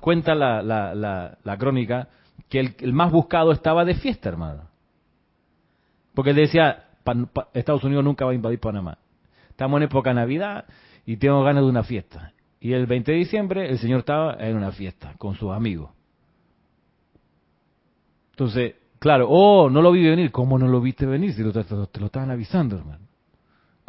[0.00, 0.94] cuenta la, la,
[1.42, 2.08] la, crónica
[2.48, 4.64] que el, más buscado estaba de fiesta, hermano.
[6.14, 8.98] Porque él decía, "Pan- pa- Estados Unidos nunca va a invadir Panamá.
[9.48, 10.64] Estamos en época de Navidad
[11.06, 12.32] y tengo ganas de una fiesta.
[12.60, 15.90] Y el 20 de diciembre el señor estaba en una fiesta con sus amigos.
[18.32, 20.30] Entonces, claro, oh, no lo vi venir.
[20.30, 23.09] ¿Cómo no lo viste venir si te lo estaban avisando, hermano?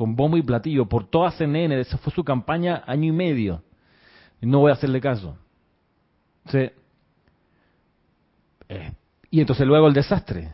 [0.01, 3.61] Con bombo y platillo, por toda CNN, esa fue su campaña año y medio.
[4.41, 5.37] No voy a hacerle caso.
[6.43, 6.71] Entonces,
[8.67, 8.93] eh,
[9.29, 10.51] y entonces luego el desastre.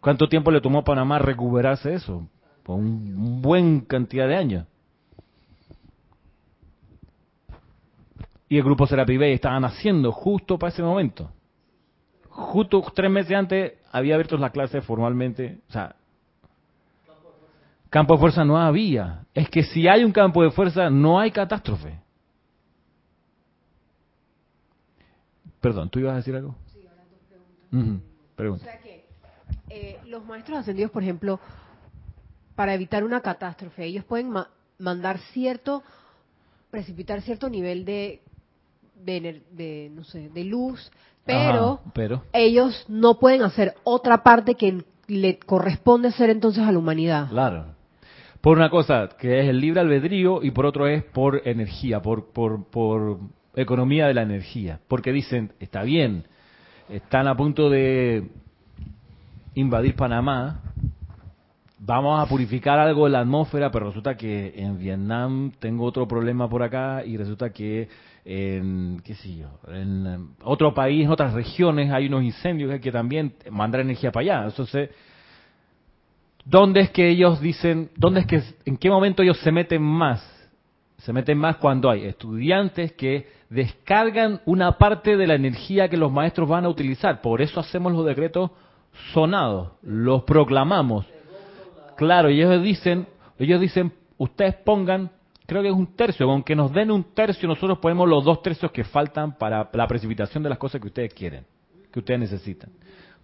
[0.00, 2.28] ¿Cuánto tiempo le tomó a Panamá recuperarse eso?
[2.64, 4.66] Por un, buen cantidad de años.
[8.48, 11.30] Y el grupo Serapi Bay estaban haciendo justo para ese momento.
[12.28, 15.60] Justo tres meses antes había abierto las clases formalmente.
[15.68, 15.94] O sea,
[17.90, 19.24] campo de fuerza no había.
[19.34, 21.98] Es que si hay un campo de fuerza, no hay catástrofe.
[25.60, 26.54] Perdón, ¿tú ibas a decir algo?
[27.72, 27.94] Ujú,
[28.32, 28.64] O Pregunta.
[28.64, 29.04] sea que
[29.70, 31.40] eh, los maestros ascendidos, por ejemplo,
[32.54, 35.82] para evitar una catástrofe, ellos pueden ma- mandar cierto,
[36.70, 38.22] precipitar cierto nivel de,
[39.04, 40.90] de, de, no sé, de luz,
[41.24, 46.70] pero Ajá, pero ellos no pueden hacer otra parte que le corresponde hacer entonces a
[46.72, 47.28] la humanidad.
[47.28, 47.74] Claro.
[48.46, 52.30] Por una cosa que es el libre albedrío y por otro es por energía, por,
[52.30, 53.18] por, por
[53.56, 54.78] economía de la energía.
[54.86, 56.26] Porque dicen, está bien,
[56.88, 58.28] están a punto de
[59.56, 60.60] invadir Panamá,
[61.80, 66.48] vamos a purificar algo de la atmósfera, pero resulta que en Vietnam tengo otro problema
[66.48, 67.88] por acá y resulta que
[68.24, 73.32] en, qué sé yo, en otro país, en otras regiones hay unos incendios que también
[73.50, 74.48] mandar energía para allá.
[74.50, 74.90] Entonces,
[76.46, 80.24] ¿Dónde es que ellos dicen, dónde es que, en qué momento ellos se meten más?
[80.98, 86.12] Se meten más cuando hay estudiantes que descargan una parte de la energía que los
[86.12, 87.20] maestros van a utilizar.
[87.20, 88.52] Por eso hacemos los decretos
[89.12, 91.04] sonados, los proclamamos.
[91.96, 93.08] Claro, y ellos dicen,
[93.40, 95.10] ellos dicen, ustedes pongan,
[95.46, 98.70] creo que es un tercio, aunque nos den un tercio, nosotros ponemos los dos tercios
[98.70, 101.44] que faltan para la precipitación de las cosas que ustedes quieren,
[101.90, 102.70] que ustedes necesitan.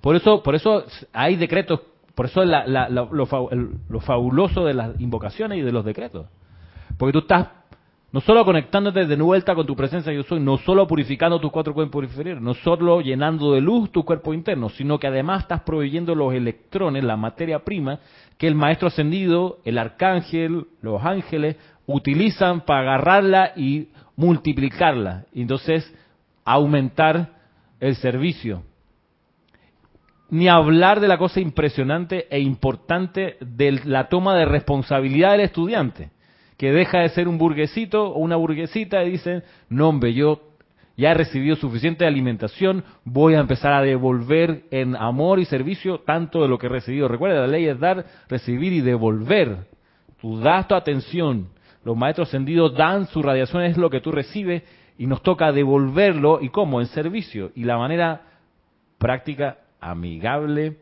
[0.01, 1.81] Por eso, por eso hay decretos,
[2.15, 3.51] por eso la- la- la- lo,
[3.89, 6.27] lo fabuloso de las invocaciones y de los decretos.
[6.99, 7.49] Porque tú estás
[8.13, 11.73] no solo conectándote de vuelta con tu presencia yo soy, no solo purificando tus cuatro
[11.73, 16.15] cuerpos inferiores, no solo llenando de luz tu cuerpo interno, sino que además estás proveyendo
[16.15, 18.01] los electrones, la materia prima,
[18.37, 25.25] que el maestro ascendido, el arcángel, los ángeles, utilizan para agarrarla y multiplicarla.
[25.33, 25.91] Y entonces
[26.45, 27.31] aumentar
[27.81, 28.63] el servicio
[30.33, 36.09] ni hablar de la cosa impresionante e importante de la toma de responsabilidad del estudiante,
[36.57, 40.41] que deja de ser un burguesito o una burguesita y dice, no hombre, yo
[40.97, 46.41] ya he recibido suficiente alimentación, voy a empezar a devolver en amor y servicio tanto
[46.41, 47.09] de lo que he recibido.
[47.09, 49.67] Recuerda, la ley es dar, recibir y devolver.
[50.19, 51.49] Tú das tu atención,
[51.85, 54.63] Los maestros ascendidos dan su radiación, es lo que tú recibes,
[54.97, 56.81] y nos toca devolverlo, ¿y cómo?
[56.81, 57.51] En servicio.
[57.55, 58.23] Y la manera
[58.97, 60.79] práctica, amigable,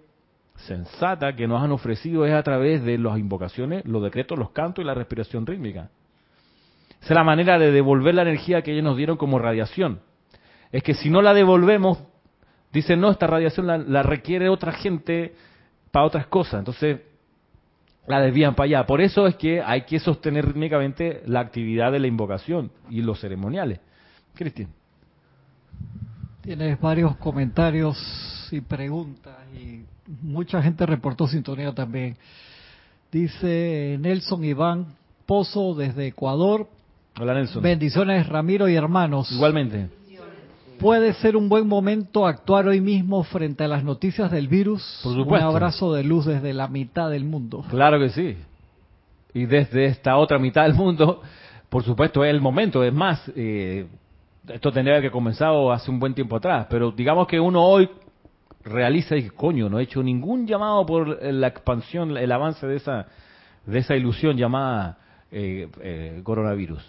[0.54, 4.84] sensata que nos han ofrecido es a través de las invocaciones, los decretos, los cantos
[4.84, 5.90] y la respiración rítmica.
[7.00, 10.00] Esa es la manera de devolver la energía que ellos nos dieron como radiación.
[10.70, 11.98] Es que si no la devolvemos,
[12.72, 15.34] dicen, no, esta radiación la, la requiere otra gente
[15.90, 16.60] para otras cosas.
[16.60, 17.00] Entonces,
[18.06, 18.86] la desvían para allá.
[18.86, 23.18] Por eso es que hay que sostener rítmicamente la actividad de la invocación y los
[23.18, 23.80] ceremoniales.
[24.34, 24.68] Cristian.
[26.42, 27.96] Tienes varios comentarios
[28.52, 29.84] y preguntas y
[30.22, 32.16] mucha gente reportó sintonía también.
[33.12, 34.86] Dice Nelson Iván
[35.26, 36.66] Pozo desde Ecuador.
[37.18, 37.62] Hola Nelson.
[37.62, 39.30] Bendiciones Ramiro y hermanos.
[39.32, 39.88] Igualmente.
[40.78, 45.00] ¿Puede ser un buen momento actuar hoy mismo frente a las noticias del virus?
[45.02, 45.46] Por supuesto.
[45.46, 47.64] Un abrazo de luz desde la mitad del mundo.
[47.68, 48.36] Claro que sí.
[49.34, 51.20] Y desde esta otra mitad del mundo,
[51.68, 52.82] por supuesto, es el momento.
[52.82, 53.86] Es más, eh,
[54.48, 57.88] esto tendría que comenzar hace un buen tiempo atrás, pero digamos que uno hoy
[58.64, 63.07] realiza y coño, no he hecho ningún llamado por la expansión, el avance de esa,
[63.66, 64.99] de esa ilusión llamada
[65.31, 66.83] eh, eh, coronavirus.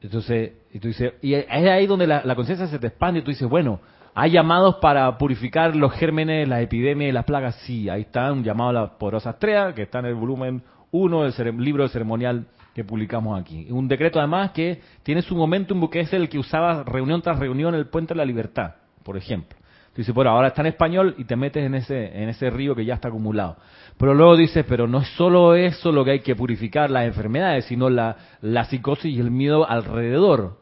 [0.00, 3.30] Entonces, y tú dices, y es ahí donde la, conciencia se te expande y tú
[3.30, 3.80] dices, bueno,
[4.14, 7.56] hay llamados para purificar los gérmenes, las epidemias y las plagas.
[7.66, 11.30] Sí, ahí está un llamado a la poderosa estrella que está en el volumen 1
[11.30, 13.66] del libro de ceremonial que publicamos aquí.
[13.70, 17.74] Un decreto además que tiene su momentum que es el que usaba reunión tras reunión
[17.74, 19.57] el Puente de la Libertad, por ejemplo.
[19.98, 22.76] Tú dices, bueno, ahora está en español y te metes en ese, en ese río
[22.76, 23.56] que ya está acumulado.
[23.96, 27.64] Pero luego dices, pero no es solo eso lo que hay que purificar, las enfermedades,
[27.64, 30.60] sino la, la psicosis y el miedo alrededor.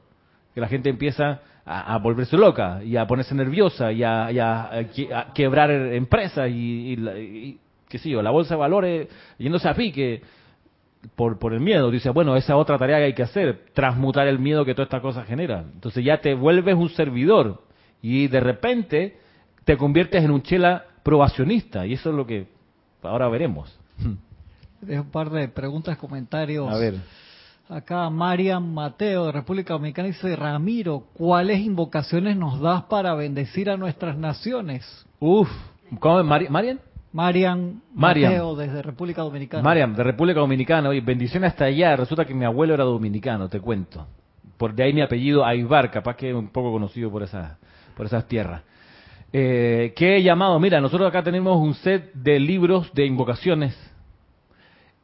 [0.55, 4.75] Que la gente empieza a, volverse loca y a ponerse nerviosa y a, y a-
[4.75, 7.59] a que- a quebrar empresas y, y, y-
[7.91, 10.23] qué sé yo, la bolsa de valores yéndose a pique
[11.15, 11.91] por, por el miedo.
[11.91, 14.85] Dice, bueno, esa es otra tarea que hay que hacer, transmutar el miedo que toda
[14.85, 15.63] esta cosa genera.
[15.75, 17.61] Entonces ya te vuelves un servidor
[18.01, 19.26] y de repente
[19.67, 22.47] te conviertes en un chela probacionista y eso es lo que
[23.03, 23.77] ahora veremos.
[24.81, 26.73] Dejo un par de preguntas, comentarios.
[26.73, 26.95] A ver.
[27.69, 33.77] Acá Marian Mateo de República Dominicana dice, Ramiro, ¿cuáles invocaciones nos das para bendecir a
[33.77, 35.05] nuestras naciones?
[35.19, 35.51] Uf,
[35.99, 36.79] ¿cómo es Mari- Marian?
[37.13, 38.31] Marian Marian.
[38.31, 39.65] Mateo desde República Dominicana.
[39.65, 40.91] Mariam, de República Dominicana.
[40.91, 41.97] Oye, bendición hasta allá.
[41.97, 44.07] Resulta que mi abuelo era dominicano, te cuento.
[44.59, 47.57] Por de ahí mi apellido Aibar, capaz que un poco conocido por esas,
[47.97, 48.63] por esas tierras.
[49.39, 50.59] Eh, ¿Qué he llamado?
[50.59, 53.77] Mira, nosotros acá tenemos un set de libros de invocaciones.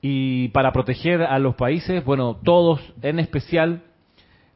[0.01, 3.83] Y para proteger a los países, bueno, todos, en especial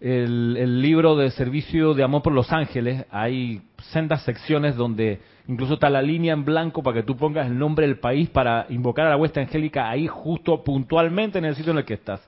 [0.01, 3.61] el, el libro de servicio de amor por los ángeles, hay
[3.93, 7.87] sendas secciones donde incluso está la línea en blanco para que tú pongas el nombre
[7.87, 11.79] del país para invocar a la huesta angélica ahí justo puntualmente en el sitio en
[11.79, 12.27] el que estás.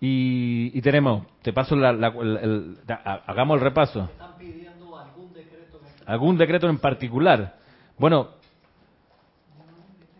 [0.00, 4.08] Y, y tenemos, te paso la, la- el- el- ha- hagamos el repaso.
[6.06, 7.58] ¿Algún decreto en particular?
[7.98, 8.28] Bueno,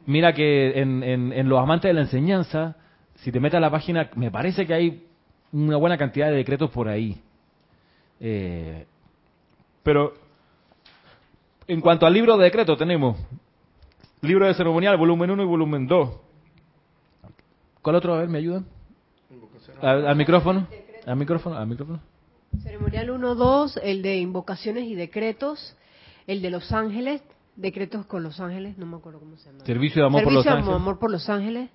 [0.07, 2.77] mira que en, en- en los amantes de la enseñanza,
[3.17, 5.07] si te metes a la página, me parece que hay
[5.53, 7.21] una buena cantidad de decretos por ahí.
[8.21, 8.87] Eh,
[9.83, 10.15] pero
[11.69, 13.17] en cuanto al libro de decretos, tenemos
[14.23, 16.11] libro de ceremonial, volumen 1 y volumen 2.
[17.83, 18.15] ¿Cuál otro?
[18.15, 18.67] A ver, ¿me ayudan?
[19.83, 20.67] Al, al micrófono.
[21.07, 21.57] Al micrófono.
[21.57, 22.01] Al micrófono.
[22.63, 25.77] Ceremonial 1-2, el de invocaciones y decretos,
[26.27, 27.23] el de los ángeles,
[27.57, 29.65] decretos con los ángeles, no me acuerdo cómo se llama.
[29.65, 30.81] Servicio de amor por los Servicio de ángeles.
[30.83, 31.71] amor por los ángeles,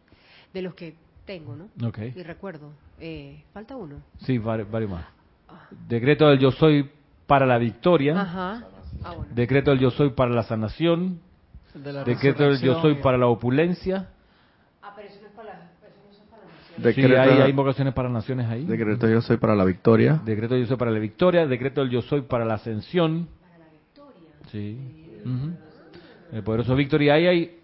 [0.54, 1.70] de los que tengo, ¿no?
[1.88, 2.00] Ok.
[2.16, 2.72] Y recuerdo.
[3.00, 4.02] Eh, falta uno.
[4.26, 5.06] Sí, vari- varios más.
[5.88, 6.90] Decreto del yo soy
[7.28, 8.20] para la victoria.
[8.20, 8.68] Ajá.
[9.04, 9.32] Ah, bueno.
[9.34, 11.20] Decreto del yo soy para la sanación.
[11.76, 14.10] El de la Decreto del yo soy para la opulencia.
[14.82, 15.62] Ah, pero eso no es para, eso
[16.04, 16.96] no es naciones.
[16.96, 18.66] Sí, Decreto, hay, hay invocaciones para naciones ahí.
[18.66, 20.22] decreto yo soy para la victoria.
[20.26, 21.48] Decreto yo soy para la victoria.
[21.48, 23.28] Decreto del yo soy para la ascensión.
[23.42, 24.30] Para la victoria.
[24.52, 24.78] Sí.
[25.26, 26.36] Ujú.
[26.36, 27.02] El poderoso Víctor.
[27.02, 27.60] Y ahí hay,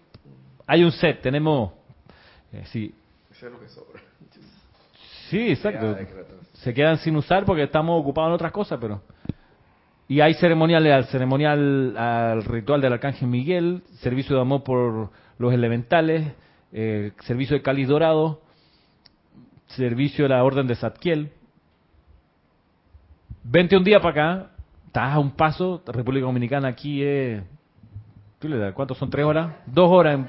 [0.66, 1.20] hay un set.
[1.20, 1.72] Tenemos.
[2.52, 2.94] eh, sí.
[5.30, 5.96] Sí, exacto.
[6.54, 9.02] Se quedan sin usar porque estamos ocupados en otras cosas, pero.
[10.08, 15.52] Y hay ceremoniales al ceremonial, al ritual del Arcángel Miguel, servicio de amor por los
[15.52, 16.32] elementales,
[16.72, 18.40] eh, servicio de cáliz dorado,
[19.68, 21.30] servicio de la Orden de Zadkiel.
[23.44, 24.50] Vente un día para acá,
[24.86, 27.42] estás a un paso, República Dominicana aquí es...
[28.74, 29.10] ¿Cuántos son?
[29.10, 29.52] ¿Tres horas?
[29.66, 30.20] Dos horas,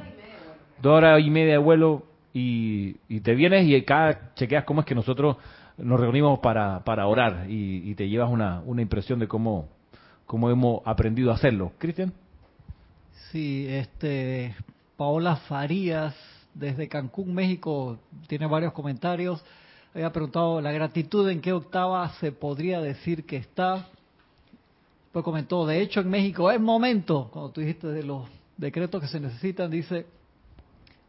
[0.82, 4.96] dos horas y media de vuelo y, te vienes y acá chequeas cómo es que
[4.96, 5.38] nosotros
[5.78, 9.70] nos reunimos para, para orar y, y te llevas una, una impresión de cómo,
[10.26, 11.72] cómo hemos aprendido a hacerlo.
[11.78, 12.14] Cristian.
[13.32, 14.56] Sí, este,
[14.98, 16.16] Paola Farías
[16.60, 17.98] desde Cancún, México,
[18.28, 19.44] tiene varios comentarios.
[19.94, 23.88] había preguntado la gratitud en qué octava se podría decir que está.
[25.12, 29.08] Pues comentó, de hecho en México es momento, cuando tú dijiste de los decretos que
[29.08, 30.06] se necesitan, dice,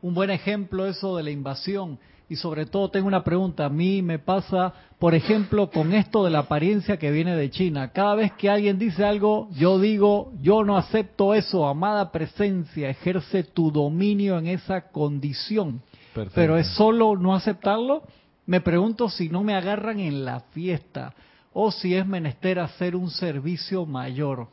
[0.01, 1.99] un buen ejemplo eso de la invasión.
[2.31, 6.31] Y sobre todo tengo una pregunta, a mí me pasa, por ejemplo, con esto de
[6.31, 7.91] la apariencia que viene de China.
[7.91, 13.43] Cada vez que alguien dice algo, yo digo, yo no acepto eso, amada presencia, ejerce
[13.43, 15.83] tu dominio en esa condición.
[16.15, 16.37] Perfecto.
[16.37, 18.05] Pero es solo no aceptarlo.
[18.47, 21.13] Me pregunto si no me agarran en la fiesta
[21.53, 24.47] o si es menester hacer un servicio mayor.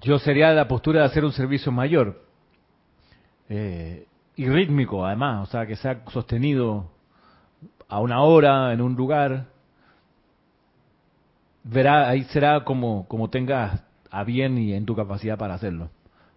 [0.00, 2.22] Yo sería de la postura de hacer un servicio mayor.
[3.48, 4.06] Eh,
[4.36, 6.90] y rítmico, además, o sea, que sea sostenido
[7.88, 9.46] a una hora, en un lugar.
[11.64, 15.90] Verá, ahí será como, como tengas a bien y en tu capacidad para hacerlo.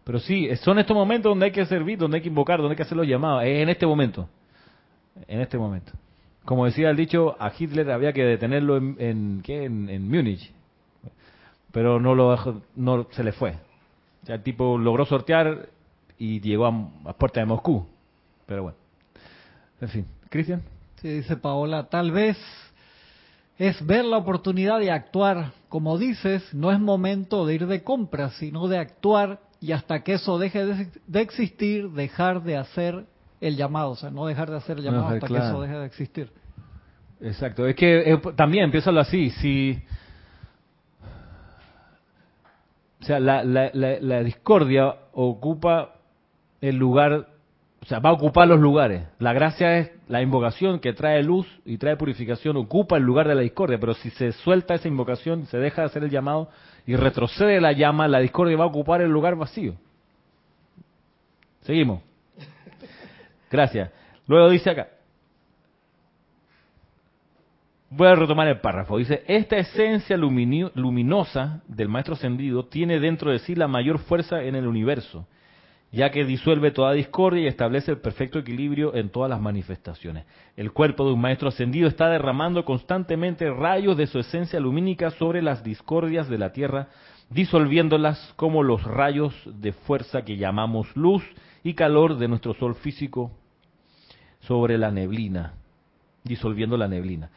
[0.03, 2.77] Pero sí, son estos momentos donde hay que servir, donde hay que invocar, donde hay
[2.77, 3.43] que hacer los llamados.
[3.43, 4.29] Es en este momento.
[5.27, 5.93] En este momento.
[6.43, 9.63] Como decía el dicho, a Hitler había que detenerlo en, en, ¿qué?
[9.63, 10.53] en, Múnich.
[11.71, 13.51] Pero no lo no se le fue.
[14.23, 15.69] O sea, el tipo logró sortear
[16.18, 17.86] y llegó a, a puerta de Moscú.
[18.45, 18.78] Pero bueno.
[19.82, 20.05] En fin.
[20.30, 20.61] Cristian.
[21.01, 22.38] Sí, dice Paola, tal vez
[23.57, 25.51] es ver la oportunidad de actuar.
[25.70, 30.13] Como dices, no es momento de ir de compras, sino de actuar y hasta que
[30.13, 33.05] eso deje de, de existir, dejar de hacer
[33.41, 33.91] el llamado.
[33.91, 36.32] O sea, no dejar de hacer el llamado hasta que eso deje de existir.
[37.22, 37.66] Exacto.
[37.66, 39.30] Es que eh, también, piénsalo así.
[39.32, 39.82] Si.
[43.01, 45.94] O sea, la, la, la, la discordia ocupa
[46.66, 47.28] el lugar.
[47.82, 49.03] O sea, va a ocupar los lugares.
[49.20, 53.36] La gracia es la invocación que trae luz y trae purificación, ocupa el lugar de
[53.36, 53.80] la discordia.
[53.80, 56.49] Pero si se suelta esa invocación, se deja de hacer el llamado
[56.88, 59.76] y retrocede la llama, la discordia va a ocupar el lugar vacío.
[61.61, 62.01] Seguimos.
[63.51, 63.91] Gracias.
[64.28, 64.88] Luego dice acá.
[67.89, 68.97] Voy a retomar el párrafo.
[68.97, 74.55] Dice, esta esencia luminosa del Maestro Ascendido tiene dentro de sí la mayor fuerza en
[74.55, 75.28] el universo,
[75.95, 80.25] ya que disuelve toda discordia y establece el perfecto equilibrio en todas las manifestaciones.
[80.57, 85.41] El cuerpo de un Maestro Ascendido está derramando constantemente rayos de su esencia lumínica sobre
[85.41, 86.89] las discordias de la Tierra,
[87.29, 91.23] disolviéndolas como los rayos de fuerza que llamamos luz
[91.63, 93.31] y calor de nuestro Sol físico
[94.41, 95.53] sobre la neblina,
[96.25, 97.29] disolviendo la neblina.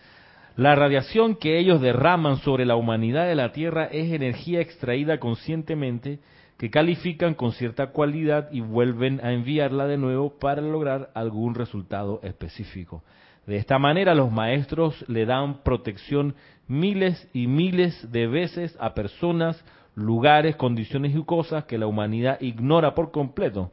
[0.56, 6.18] La radiación que ellos derraman sobre la humanidad de la Tierra es energía extraída conscientemente
[6.58, 12.20] que califican con cierta cualidad y vuelven a enviarla de nuevo para lograr algún resultado
[12.22, 13.02] específico.
[13.46, 16.34] De esta manera los maestros le dan protección
[16.66, 22.94] miles y miles de veces a personas, lugares, condiciones y cosas que la humanidad ignora
[22.94, 23.72] por completo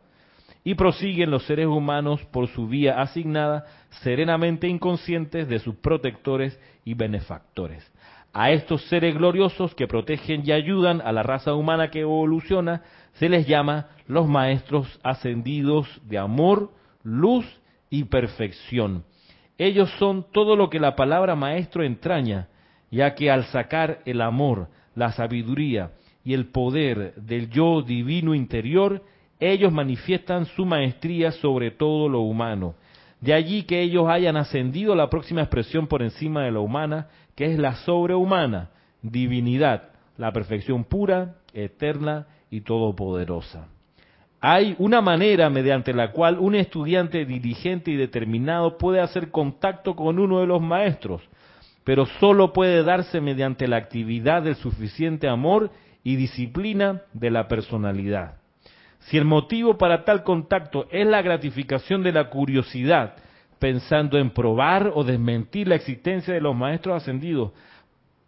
[0.63, 3.65] y prosiguen los seres humanos por su vía asignada,
[4.01, 7.85] serenamente inconscientes de sus protectores y benefactores.
[8.37, 12.81] A estos seres gloriosos que protegen y ayudan a la raza humana que evoluciona,
[13.13, 16.69] se les llama los maestros ascendidos de amor,
[17.01, 17.45] luz
[17.89, 19.05] y perfección.
[19.57, 22.49] Ellos son todo lo que la palabra maestro entraña,
[22.91, 25.91] ya que al sacar el amor, la sabiduría
[26.25, 29.01] y el poder del yo divino interior,
[29.39, 32.75] ellos manifiestan su maestría sobre todo lo humano.
[33.21, 37.45] De allí que ellos hayan ascendido la próxima expresión por encima de la humana, que
[37.45, 38.69] es la sobrehumana,
[39.01, 43.67] divinidad, la perfección pura, eterna y todopoderosa.
[44.39, 50.19] Hay una manera mediante la cual un estudiante diligente y determinado puede hacer contacto con
[50.19, 51.21] uno de los maestros,
[51.83, 55.71] pero solo puede darse mediante la actividad del suficiente amor
[56.03, 58.35] y disciplina de la personalidad.
[58.99, 63.15] Si el motivo para tal contacto es la gratificación de la curiosidad,
[63.59, 67.51] pensando en probar o desmentir la existencia de los maestros ascendidos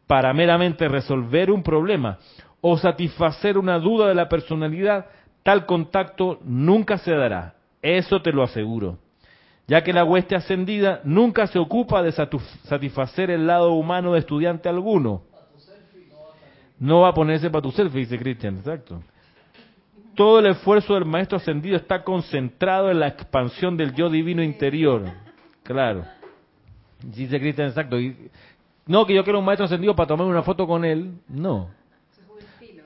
[0.07, 2.17] para meramente resolver un problema
[2.61, 5.07] o satisfacer una duda de la personalidad,
[5.43, 7.55] tal contacto nunca se dará.
[7.81, 8.97] Eso te lo aseguro.
[9.67, 14.69] Ya que la hueste ascendida nunca se ocupa de satisfacer el lado humano de estudiante
[14.69, 15.23] alguno.
[16.79, 19.01] No va a ponerse para tu selfie, dice Cristian, exacto.
[20.17, 25.03] Todo el esfuerzo del maestro ascendido está concentrado en la expansión del yo divino interior.
[25.61, 26.05] Claro.
[27.03, 27.97] Dice Cristian, exacto.
[28.87, 31.13] No, que yo quiero un maestro ascendido para tomar una foto con él.
[31.29, 31.69] No.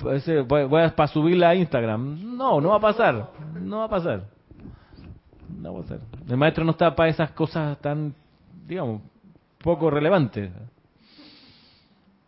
[0.02, 2.36] Voy a, para subirla a Instagram.
[2.36, 3.32] No, no va a pasar.
[3.62, 4.26] No va a pasar.
[5.58, 6.00] No va a pasar.
[6.28, 8.14] El maestro no está para esas cosas tan,
[8.68, 9.04] digamos,
[9.64, 10.52] poco relevantes.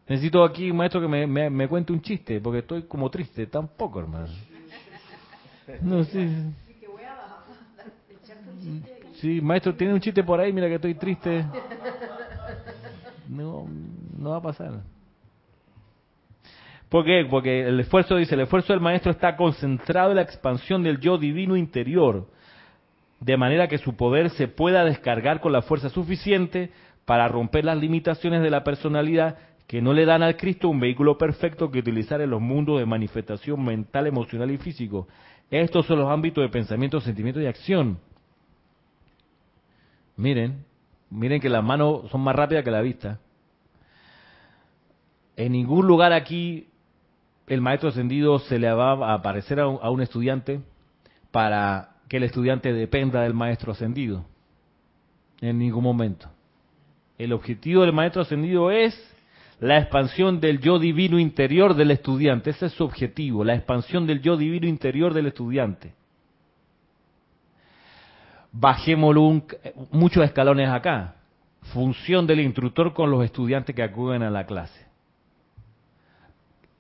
[0.08, 3.48] Necesito aquí un maestro que me, me, me cuente un chiste, porque estoy como triste.
[3.48, 4.28] Tampoco, hermano.
[5.82, 6.30] No, sí.
[9.16, 11.46] sí, maestro, tiene un chiste por ahí, mira que estoy triste.
[13.30, 13.68] No,
[14.18, 14.82] no va a pasar.
[16.90, 17.26] ¿Por qué?
[17.28, 21.18] Porque el esfuerzo, dice, el esfuerzo del maestro está concentrado en la expansión del yo
[21.18, 22.28] divino interior,
[23.20, 26.72] de manera que su poder se pueda descargar con la fuerza suficiente
[27.06, 29.38] para romper las limitaciones de la personalidad
[29.74, 32.86] que no le dan al Cristo un vehículo perfecto que utilizar en los mundos de
[32.86, 35.08] manifestación mental, emocional y físico.
[35.50, 37.98] Estos son los ámbitos de pensamiento, sentimiento y acción.
[40.16, 40.64] Miren,
[41.10, 43.20] miren que las manos son más rápidas que la vista.
[45.36, 46.68] En ningún lugar aquí
[47.48, 50.62] el maestro ascendido se le va a aparecer a un, a un estudiante
[51.32, 54.24] para que el estudiante dependa del maestro ascendido.
[55.42, 56.30] En ningún momento.
[57.18, 59.13] El objetivo del maestro ascendido es
[59.60, 62.50] la expansión del yo divino interior del estudiante.
[62.50, 65.94] Ese es su objetivo, la expansión del yo divino interior del estudiante.
[68.52, 69.44] Bajémoslo un-
[69.92, 71.16] muchos escalones acá.
[71.74, 74.86] Función del instructor con los estudiantes que acuden a la clase.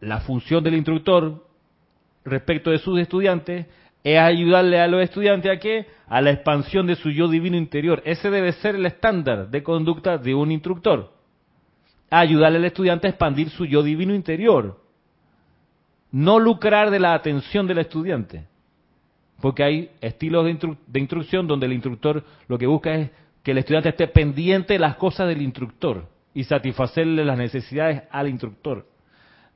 [0.01, 1.47] La función del instructor
[2.25, 3.65] respecto de sus estudiantes
[4.03, 5.87] es ayudarle a los estudiantes a qué?
[6.07, 8.01] A la expansión de su yo divino interior.
[8.05, 11.13] Ese debe ser el estándar de conducta de un instructor.
[12.15, 14.79] Ayudarle al estudiante a expandir su yo divino interior.
[16.11, 18.45] No lucrar de la atención del estudiante.
[19.41, 23.09] Porque hay estilos de, instru- de instrucción donde el instructor lo que busca es
[23.41, 28.29] que el estudiante esté pendiente de las cosas del instructor y satisfacerle las necesidades al
[28.29, 28.85] instructor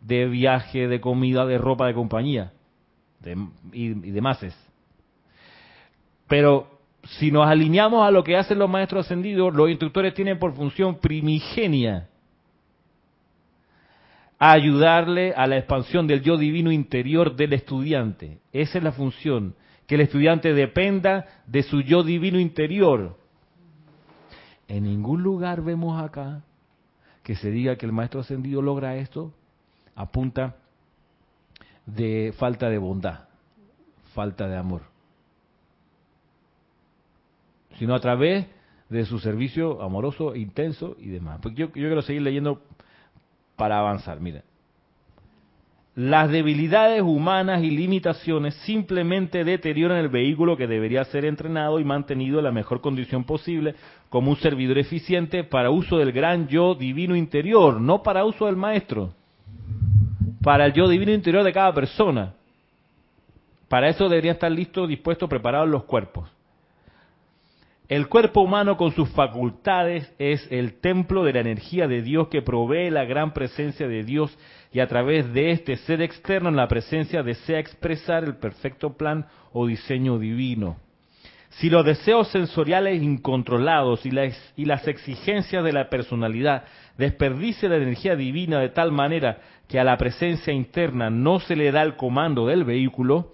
[0.01, 2.53] de viaje, de comida, de ropa, de compañía
[3.71, 4.39] y, y demás.
[6.27, 6.67] Pero
[7.03, 10.95] si nos alineamos a lo que hacen los maestros ascendidos, los instructores tienen por función
[10.99, 12.09] primigenia
[14.39, 18.39] ayudarle a la expansión del yo divino interior del estudiante.
[18.51, 19.55] Esa es la función,
[19.88, 23.17] que el estudiante dependa de su yo divino interior.
[24.67, 26.43] En ningún lugar vemos acá
[27.23, 29.33] que se diga que el maestro ascendido logra esto
[29.95, 30.55] a punta
[31.85, 33.27] de falta de bondad,
[34.13, 34.81] falta de amor,
[37.79, 38.45] sino a través
[38.89, 41.39] de su servicio amoroso, intenso y demás.
[41.41, 42.61] Porque yo, yo quiero seguir leyendo
[43.57, 44.21] para avanzar.
[44.21, 44.43] Mira,
[45.95, 52.37] las debilidades humanas y limitaciones simplemente deterioran el vehículo que debería ser entrenado y mantenido
[52.37, 53.73] en la mejor condición posible
[54.09, 58.55] como un servidor eficiente para uso del gran yo divino interior, no para uso del
[58.55, 59.09] maestro,
[60.43, 62.35] para el yo divino interior de cada persona.
[63.67, 66.29] Para eso deberían estar listos, dispuestos, preparados los cuerpos.
[67.89, 72.41] El cuerpo humano con sus facultades es el templo de la energía de Dios que
[72.41, 74.38] provee la gran presencia de Dios
[74.73, 79.27] y a través de este ser externo en la presencia desea expresar el perfecto plan
[79.53, 80.75] o diseño divino.
[81.51, 86.65] Si los deseos sensoriales incontrolados y las, exigencias de la personalidad
[86.97, 91.71] desperdician la energía divina de tal manera que a la presencia interna no se le
[91.71, 93.31] da el comando del vehículo,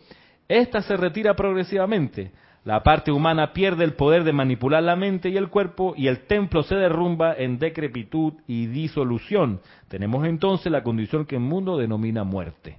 [0.48, 2.32] ésta se retira progresivamente.
[2.66, 6.22] La parte humana pierde el poder de manipular la mente y el cuerpo y el
[6.28, 9.60] templo se derrumba en decrepitud y disolución.
[9.90, 12.78] Tenemos entonces la condición que el mundo denomina muerte.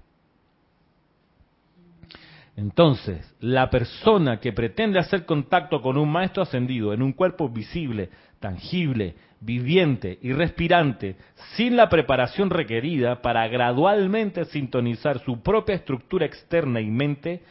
[2.56, 8.10] Entonces, la persona que pretende hacer contacto con un maestro ascendido en un cuerpo visible,
[8.38, 11.16] tangible, viviente y respirante,
[11.56, 17.42] sin la preparación requerida para gradualmente sintonizar su propia estructura externa y mente,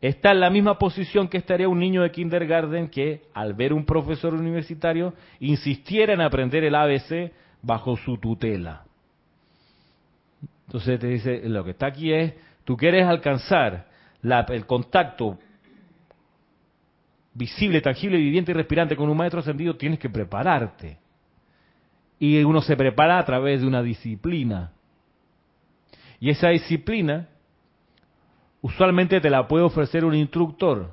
[0.00, 3.84] está en la misma posición que estaría un niño de kindergarten que, al ver un
[3.84, 7.32] profesor universitario, insistiera en aprender el ABC
[7.62, 8.84] bajo su tutela.
[10.66, 12.32] Entonces te dice, lo que está aquí es,
[12.64, 13.88] tú quieres alcanzar
[14.22, 15.38] el contacto
[17.34, 20.98] visible, tangible, viviente y respirante con un maestro ascendido, tienes que prepararte.
[22.18, 24.72] Y uno se prepara a través de una disciplina.
[26.20, 27.28] Y esa disciplina
[28.62, 30.90] usualmente te la puede ofrecer un instructor.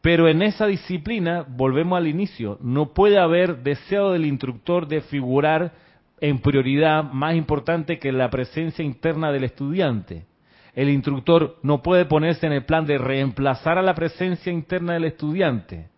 [0.00, 5.72] Pero en esa disciplina, volvemos al inicio, no puede haber deseo del instructor de figurar
[6.20, 10.26] en prioridad más importante que la presencia interna del estudiante.
[10.74, 15.04] El instructor no puede ponerse en el plan de reemplazar a la presencia interna del
[15.04, 15.88] estudiante.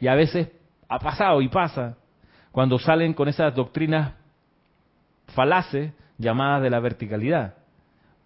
[0.00, 0.48] Y a veces
[0.88, 1.98] ha pasado y pasa
[2.52, 4.14] cuando salen con esas doctrinas
[5.28, 7.54] falaces llamadas de la verticalidad.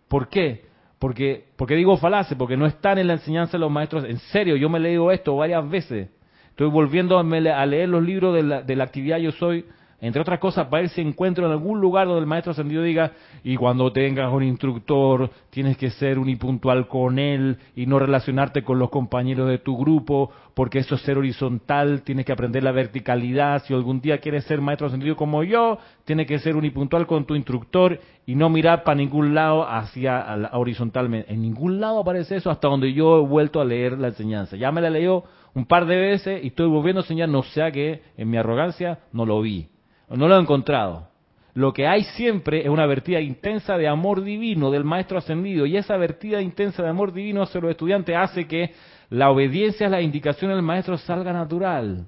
[0.09, 0.67] ¿Por qué?
[1.05, 4.05] Porque, porque digo falaces, porque no están en la enseñanza de los maestros.
[4.05, 6.09] En serio, yo me leído esto varias veces.
[6.49, 9.67] Estoy volviendo a leer los libros de la, de la actividad Yo Soy
[10.07, 13.57] entre otras cosas, para ese encuentro en algún lugar donde el maestro ascendido diga, y
[13.57, 18.91] cuando tengas un instructor, tienes que ser unipuntual con él y no relacionarte con los
[18.91, 23.73] compañeros de tu grupo, porque eso es ser horizontal, tienes que aprender la verticalidad, si
[23.73, 27.99] algún día quieres ser maestro ascendido como yo, tienes que ser unipuntual con tu instructor
[28.27, 31.33] y no mirar para ningún lado hacia horizontalmente.
[31.33, 34.57] En ningún lado aparece eso hasta donde yo he vuelto a leer la enseñanza.
[34.57, 35.25] Ya me la leyó
[35.55, 38.99] un par de veces y estoy volviendo a enseñar, no sea que en mi arrogancia
[39.13, 39.69] no lo vi,
[40.09, 41.09] no lo he encontrado.
[41.55, 45.77] Lo que hay siempre es una vertida intensa de amor divino del maestro ascendido y
[45.77, 48.75] esa vertida intensa de amor divino hacia los estudiantes hace que
[49.09, 52.07] la obediencia a las indicaciones del maestro salga natural.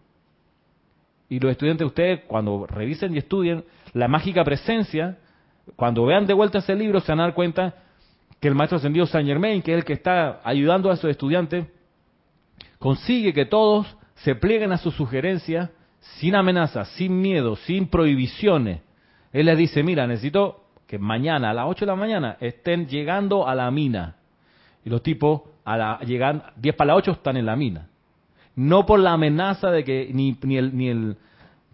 [1.28, 5.18] Y los estudiantes, ustedes cuando revisen y estudien la mágica presencia,
[5.76, 7.74] cuando vean de vuelta ese libro se van a dar cuenta
[8.40, 11.66] que el maestro ascendido Saint Germain, que es el que está ayudando a esos estudiantes,
[12.78, 15.70] consigue que todos se plieguen a sus sugerencias
[16.18, 18.80] sin amenazas, sin miedo, sin prohibiciones.
[19.32, 23.46] Él les dice, mira, necesito que mañana a las 8 de la mañana estén llegando
[23.46, 24.16] a la mina.
[24.84, 27.88] Y los tipos a la, llegan 10 para las 8 están en la mina.
[28.54, 31.16] No por la amenaza de que ni, ni el, ni el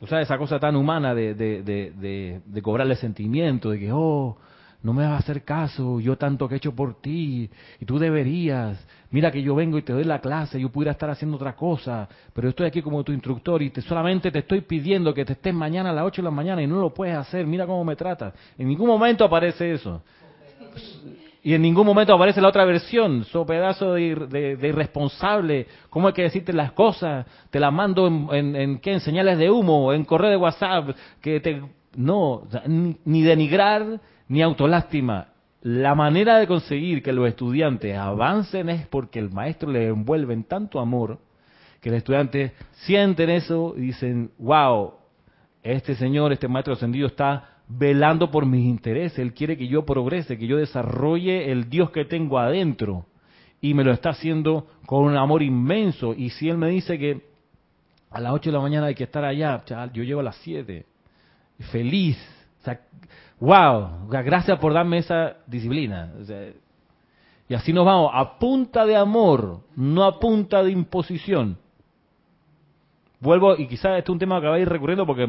[0.03, 4.37] o sea, esa cosa tan humana de, de, de, de, cobrarle sentimiento, de que, oh,
[4.83, 7.49] no me vas a hacer caso, yo tanto que he hecho por ti,
[7.80, 11.09] y tú deberías, mira que yo vengo y te doy la clase, yo pudiera estar
[11.09, 15.14] haciendo otra cosa, pero estoy aquí como tu instructor y te, solamente te estoy pidiendo
[15.14, 17.47] que te estés mañana a las 8 de la mañana y no lo puedes hacer,
[17.47, 18.35] mira cómo me tratas.
[18.59, 20.03] En ningún momento aparece eso.
[21.45, 26.22] Y en ningún momento aparece la otra versión, so pedazo de, irresponsable, cómo hay que
[26.22, 28.93] decirte las cosas, te las mando en, en, ¿qué?
[28.93, 31.62] en señales de humo, en correo de WhatsApp, que te...
[31.95, 32.45] No,
[33.05, 34.01] ni denigrar,
[34.33, 35.28] ni autolástima.
[35.61, 40.45] La manera de conseguir que los estudiantes avancen es porque el maestro les envuelve en
[40.45, 41.18] tanto amor
[41.83, 42.53] que los estudiantes
[42.87, 44.95] sienten eso y dicen, wow,
[45.62, 50.39] este señor, este maestro ascendido está velando por mis intereses, él quiere que yo progrese,
[50.39, 53.05] que yo desarrolle el Dios que tengo adentro
[53.61, 56.14] y me lo está haciendo con un amor inmenso.
[56.14, 57.20] Y si él me dice que
[58.11, 59.62] a las 8 de la mañana hay que estar allá,
[59.93, 60.87] yo llego a las 7,
[61.70, 62.16] feliz,
[62.62, 62.80] o sea,
[63.43, 66.12] wow, gracias por darme esa disciplina.
[67.49, 71.59] y así nos vamos, a punta de amor, no a punta de imposición.
[73.18, 75.26] Vuelvo, y quizás este es un tema que va a ir recurriendo porque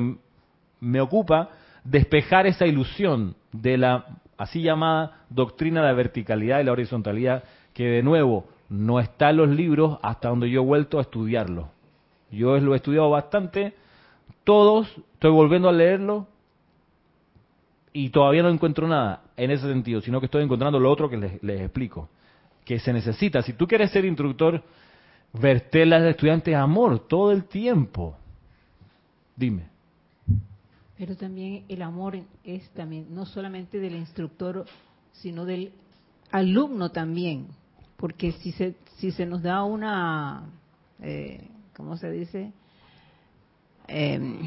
[0.79, 1.49] me ocupa
[1.83, 4.05] despejar esa ilusión de la
[4.37, 7.43] así llamada doctrina de la verticalidad y la horizontalidad,
[7.73, 11.69] que de nuevo no está en los libros hasta donde yo he vuelto a estudiarlo.
[12.31, 13.73] Yo lo he estudiado bastante,
[14.43, 16.27] todos, estoy volviendo a leerlo,
[17.93, 21.17] y todavía no encuentro nada en ese sentido, sino que estoy encontrando lo otro que
[21.17, 22.09] les, explico,
[22.65, 23.41] que se necesita.
[23.43, 24.63] Si tú quieres ser instructor,
[25.33, 28.17] vertela al estudiante amor todo el tiempo.
[29.35, 29.67] Dime.
[30.97, 34.65] Pero también el amor es también no solamente del instructor,
[35.11, 35.71] sino del
[36.31, 37.47] alumno también,
[37.97, 40.45] porque si se si se nos da una,
[41.01, 42.53] eh, ¿cómo se dice?
[43.89, 44.39] Eh,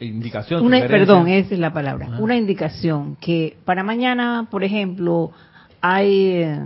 [0.00, 0.64] indicación.
[0.64, 2.18] Una, perdón, esa es la palabra.
[2.18, 5.30] Una indicación que para mañana, por ejemplo,
[5.80, 6.60] hay eh,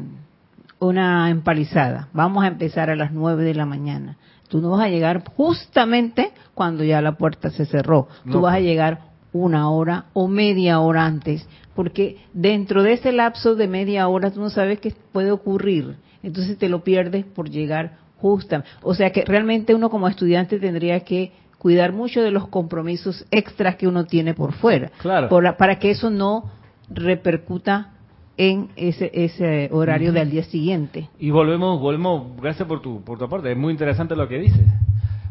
[0.78, 2.08] una empalizada.
[2.12, 4.16] Vamos a empezar a las 9 de la mañana.
[4.48, 8.08] Tú no vas a llegar justamente cuando ya la puerta se cerró.
[8.30, 8.64] Tú vas a pues.
[8.64, 9.00] llegar
[9.32, 14.40] una hora o media hora antes, porque dentro de ese lapso de media hora tú
[14.40, 15.96] no sabes qué puede ocurrir.
[16.22, 18.64] Entonces te lo pierdes por llegar justa.
[18.82, 21.32] O sea que realmente uno como estudiante tendría que
[21.62, 25.28] cuidar mucho de los compromisos extras que uno tiene por fuera, claro.
[25.56, 26.50] para que eso no
[26.90, 27.92] repercuta
[28.36, 31.08] en ese, ese horario del día siguiente.
[31.20, 34.66] Y volvemos, volvemos, gracias por tu, por tu aporte, es muy interesante lo que dices,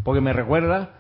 [0.06, 0.94] porque me recuerda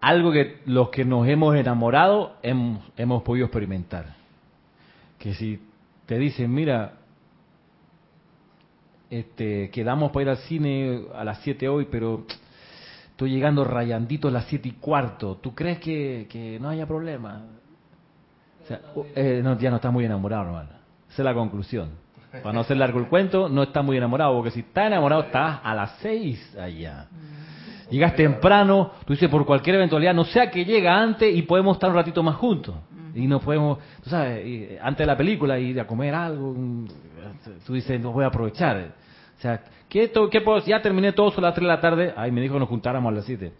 [0.00, 4.16] algo que los que nos hemos enamorado hemos, hemos podido experimentar.
[5.16, 5.60] Que si
[6.06, 6.94] te dicen, mira,
[9.10, 12.26] este, quedamos para ir al cine a las 7 hoy, pero
[13.22, 17.42] estoy llegando rayandito a las siete y cuarto, ¿tú crees que, no haya problema?
[19.14, 20.70] Eh, no, ya no está muy enamorado, hermano.
[21.08, 21.90] Esa es la conclusión.
[22.32, 25.60] Para no hacer largo el cuento, no está muy enamorado, porque si está enamorado, estás
[25.62, 27.06] a las seis allá.
[27.90, 31.90] Llegas temprano, tú dices por cualquier eventualidad, no sea que llega antes y podemos estar
[31.90, 32.74] un ratito más juntos.
[33.14, 36.56] Y nos podemos, tú sabes, antes de la película ir a comer algo,
[37.64, 38.94] tú dices, no voy a aprovechar.
[39.42, 40.64] O sea, ¿qué, qué puedo?
[40.64, 42.14] Ya terminé todo a las 3 de la tarde.
[42.16, 43.52] Ay, me dijo que nos juntáramos a las 7.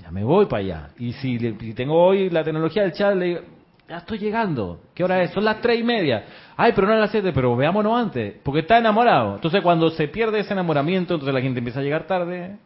[0.00, 0.88] Ya me voy para allá.
[0.98, 1.38] Y si,
[1.74, 3.40] tengo hoy la tecnología del chat, le digo,
[3.86, 4.80] ya estoy llegando.
[4.94, 5.30] ¿Qué hora es?
[5.32, 6.24] Son las 3 y media.
[6.56, 8.36] Ay, pero no a las 7, pero veámonos antes.
[8.42, 9.34] Porque está enamorado.
[9.34, 12.56] Entonces, cuando se pierde ese enamoramiento, entonces la gente empieza a llegar tarde,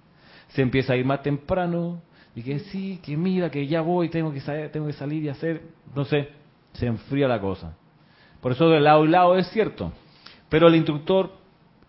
[0.50, 2.02] se empieza a ir más temprano,
[2.36, 5.28] Y que sí, que mira, que ya voy, tengo que, salir, tengo que salir y
[5.28, 5.60] hacer.
[5.88, 6.28] Entonces,
[6.74, 7.76] se enfría la cosa.
[8.40, 9.90] Por eso de lado y lado es cierto.
[10.48, 11.45] Pero el instructor,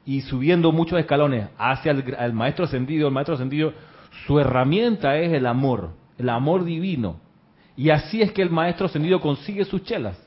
[0.08, 3.74] y subiendo muchos escalones hacia el, maestro ascendido, el maestro ascendido,
[4.26, 7.20] su herramienta es el amor, el amor divino.
[7.76, 10.18] Y así es que el maestro ascendido consigue sus chelas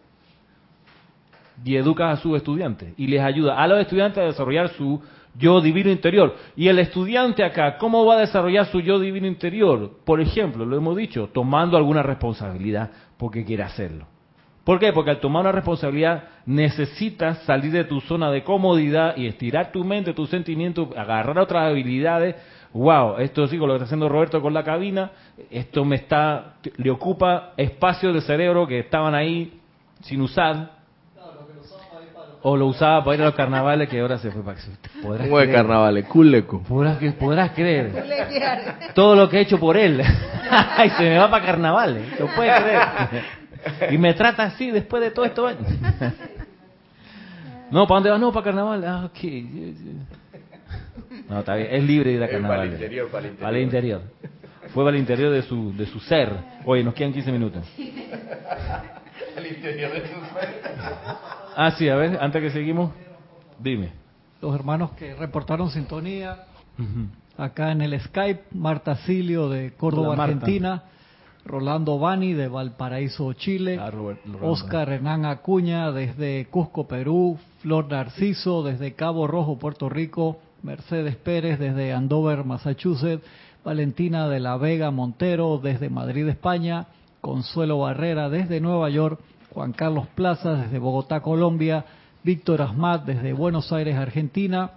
[1.64, 5.01] y educa a sus estudiantes y les ayuda a los estudiantes a desarrollar su
[5.35, 6.37] yo divino interior.
[6.57, 9.93] Y el estudiante acá, ¿cómo va a desarrollar su yo divino interior?
[10.05, 14.07] Por ejemplo, lo hemos dicho, tomando alguna responsabilidad porque quiere hacerlo.
[14.70, 14.92] ¿Por qué?
[14.92, 19.82] Porque al tomar una responsabilidad necesitas salir de tu zona de comodidad y estirar tu
[19.82, 22.36] mente, tus sentimientos, agarrar otras habilidades.
[22.72, 25.10] Wow, esto sí, con lo que está haciendo Roberto con la cabina,
[25.50, 29.58] esto me está, le ocupa espacio del cerebro que estaban ahí
[30.02, 30.70] sin usar,
[32.42, 34.56] o lo usaba para ir a los carnavales que ahora se fue para
[35.02, 36.06] podrás ¿Cómo de carnavales?
[36.06, 36.62] Culeco.
[36.62, 38.04] Podrás, podrás creer.
[38.94, 40.00] Todo lo que he hecho por él.
[40.84, 42.20] y se me va para carnavales.
[42.20, 42.82] Lo puede creer.
[43.90, 45.40] y me trata así después de todo esto.
[47.70, 48.20] no, ¿para dónde vas?
[48.20, 48.84] No, para carnaval.
[48.84, 49.18] Ah, ok.
[51.28, 51.68] No, está bien.
[51.70, 52.58] Es libre de ir a carnaval.
[52.58, 53.48] Para el interior, para el interior.
[53.48, 54.02] Para el interior.
[54.72, 56.32] Fue para el interior de su, de su ser.
[56.64, 57.66] Oye, nos quedan 15 minutos.
[59.36, 60.62] Al interior de su ser.
[61.56, 62.92] Ah, sí, a ver, antes que seguimos,
[63.58, 63.92] dime.
[64.40, 66.44] Los hermanos que reportaron sintonía
[67.36, 70.84] acá en el Skype, Marta Silio de Córdoba, Argentina,
[71.51, 73.90] Rolando Bani de Valparaíso, Chile, ah,
[74.40, 81.59] Oscar Hernán Acuña desde Cusco, Perú, Flor Narciso desde Cabo Rojo, Puerto Rico, Mercedes Pérez
[81.59, 83.24] desde Andover, Massachusetts,
[83.64, 86.86] Valentina de la Vega Montero desde Madrid, España,
[87.20, 89.18] Consuelo Barrera desde Nueva York,
[89.53, 91.84] Juan Carlos Plaza desde Bogotá, Colombia,
[92.22, 94.70] Víctor Asmat desde Buenos Aires, Argentina,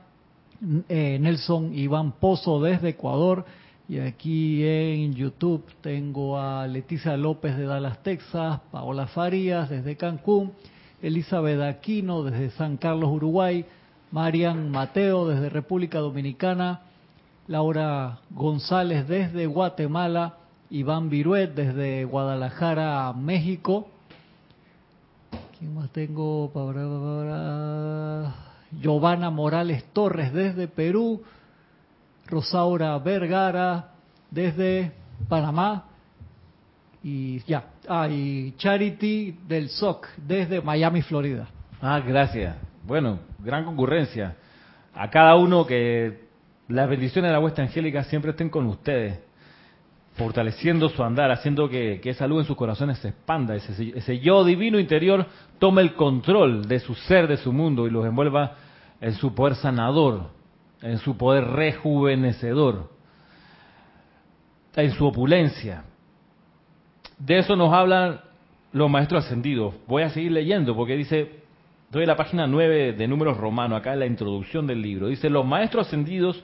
[0.89, 3.45] eh, Nelson Iván Pozo desde Ecuador,
[3.93, 10.51] y aquí en YouTube tengo a Leticia López de Dallas, Texas, Paola Farías desde Cancún,
[10.99, 13.63] Elizabeth Aquino desde San Carlos, Uruguay,
[14.09, 16.81] Marian Mateo desde República Dominicana,
[17.45, 20.37] Laura González desde Guatemala,
[20.71, 23.89] Iván Viruet desde Guadalajara, México,
[25.59, 26.51] ¿Quién más tengo?
[28.71, 31.21] Giovanna Morales Torres desde Perú.
[32.27, 33.91] Rosaura Vergara
[34.29, 34.91] desde
[35.27, 35.85] Panamá.
[37.03, 37.65] Y ya.
[37.87, 41.47] Ah, y Charity del SOC desde Miami, Florida.
[41.81, 42.55] Ah, gracias.
[42.83, 44.35] Bueno, gran concurrencia.
[44.93, 46.23] A cada uno que
[46.69, 49.19] las bendiciones de la vuestra angélica siempre estén con ustedes
[50.15, 54.43] fortaleciendo su andar, haciendo que, esa luz en sus corazones se expanda, ese, ese, yo
[54.43, 55.25] divino interior
[55.59, 58.55] tome el control de su ser, de su mundo y los envuelva
[59.01, 60.29] en su poder sanador,
[60.83, 62.91] en su poder rejuvenecedor,
[64.75, 65.85] en su opulencia.
[67.17, 68.19] De eso nos hablan
[68.73, 69.73] los maestros ascendidos.
[69.87, 71.43] Voy a seguir leyendo porque dice,
[71.89, 75.45] doy la página 9 de Números Romanos, acá en la introducción del libro, dice, los
[75.45, 76.43] maestros ascendidos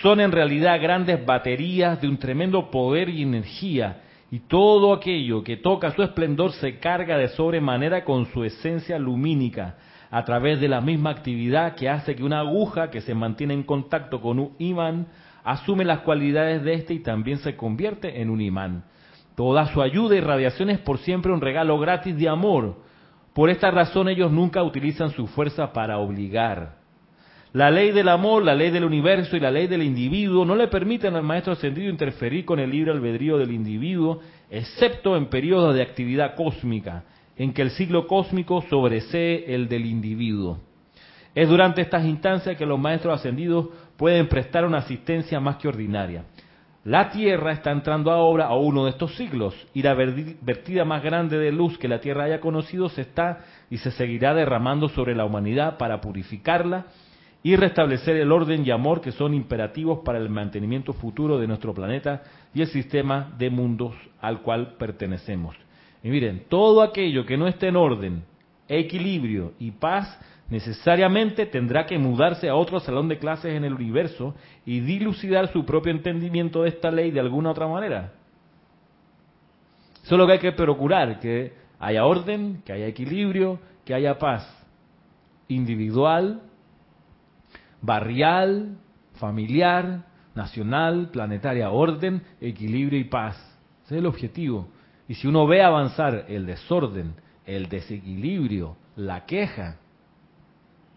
[0.00, 5.56] son en realidad grandes baterías de un tremendo poder y energía, y todo aquello que
[5.56, 9.76] toca su esplendor se carga de sobremanera con su esencia lumínica,
[10.12, 13.62] a través de la misma actividad que hace que una aguja que se mantiene en
[13.62, 15.06] contacto con un imán
[15.42, 18.84] asume las cualidades de éste y también se convierte en un imán.
[19.34, 22.76] Toda su ayuda y radiación es por siempre un regalo gratis de amor.
[23.32, 26.76] Por esta razón ellos nunca utilizan su fuerza para obligar.
[27.54, 30.68] La ley del amor, la ley del universo y la ley del individuo no le
[30.68, 35.82] permiten al maestro ascendido interferir con el libre albedrío del individuo, excepto en periodos de
[35.82, 37.04] actividad cósmica,
[37.42, 40.60] en que el siglo cósmico sobresee el del individuo.
[41.34, 43.66] Es durante estas instancias que los maestros ascendidos
[43.96, 46.24] pueden prestar una asistencia más que ordinaria.
[46.84, 51.02] La Tierra está entrando a obra a uno de estos siglos y la vertida más
[51.02, 55.16] grande de luz que la Tierra haya conocido se está y se seguirá derramando sobre
[55.16, 56.86] la humanidad para purificarla
[57.42, 61.74] y restablecer el orden y amor que son imperativos para el mantenimiento futuro de nuestro
[61.74, 62.22] planeta
[62.54, 65.56] y el sistema de mundos al cual pertenecemos.
[66.02, 68.24] Y miren, todo aquello que no esté en orden,
[68.68, 74.34] equilibrio y paz necesariamente tendrá que mudarse a otro salón de clases en el universo
[74.66, 78.12] y dilucidar su propio entendimiento de esta ley de alguna otra manera.
[80.02, 84.46] Solo que hay que procurar que haya orden, que haya equilibrio, que haya paz
[85.48, 86.42] individual,
[87.80, 88.78] barrial,
[89.14, 93.36] familiar, nacional, planetaria, orden, equilibrio y paz.
[93.84, 94.68] Ese es el objetivo.
[95.08, 99.76] Y si uno ve avanzar el desorden, el desequilibrio, la queja,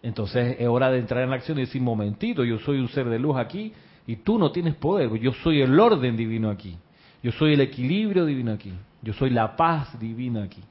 [0.02, 3.18] entonces es hora de entrar en acción y decir, momentito, yo soy un ser de
[3.18, 3.72] luz aquí
[4.06, 6.78] y tú no tienes poder, yo soy el orden divino aquí.
[7.22, 8.72] Yo soy el equilibrio divino aquí.
[9.02, 10.62] Yo soy la paz divina aquí.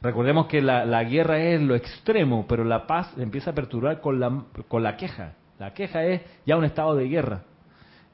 [0.00, 4.18] Recordemos que la, la guerra es lo extremo, pero la paz empieza a perturbar con
[4.18, 5.34] la, con la queja.
[5.58, 7.42] La queja es ya un estado de guerra.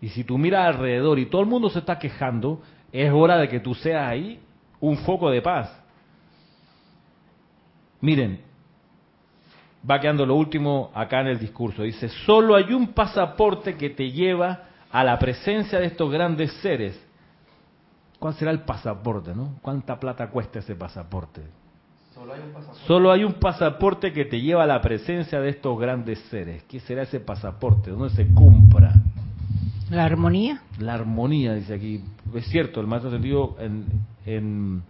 [0.00, 3.48] Y si tú miras alrededor y todo el mundo se está quejando, es hora de
[3.48, 4.40] que tú seas ahí
[4.80, 5.70] un foco de paz.
[8.00, 8.40] Miren,
[9.88, 11.82] va quedando lo último acá en el discurso.
[11.82, 17.00] Dice, solo hay un pasaporte que te lleva a la presencia de estos grandes seres.
[18.18, 19.56] ¿Cuál será el pasaporte, no?
[19.62, 21.42] ¿Cuánta plata cuesta ese pasaporte?
[22.86, 24.12] Solo hay un pasaporte.
[24.12, 26.64] que te lleva a la presencia de estos grandes seres.
[26.64, 27.90] ¿Qué será ese pasaporte?
[27.90, 28.92] ¿Dónde se compra?
[29.90, 30.60] La armonía.
[30.78, 32.04] La armonía, dice aquí.
[32.34, 33.86] Es cierto, el maestro sentido en,
[34.26, 34.82] en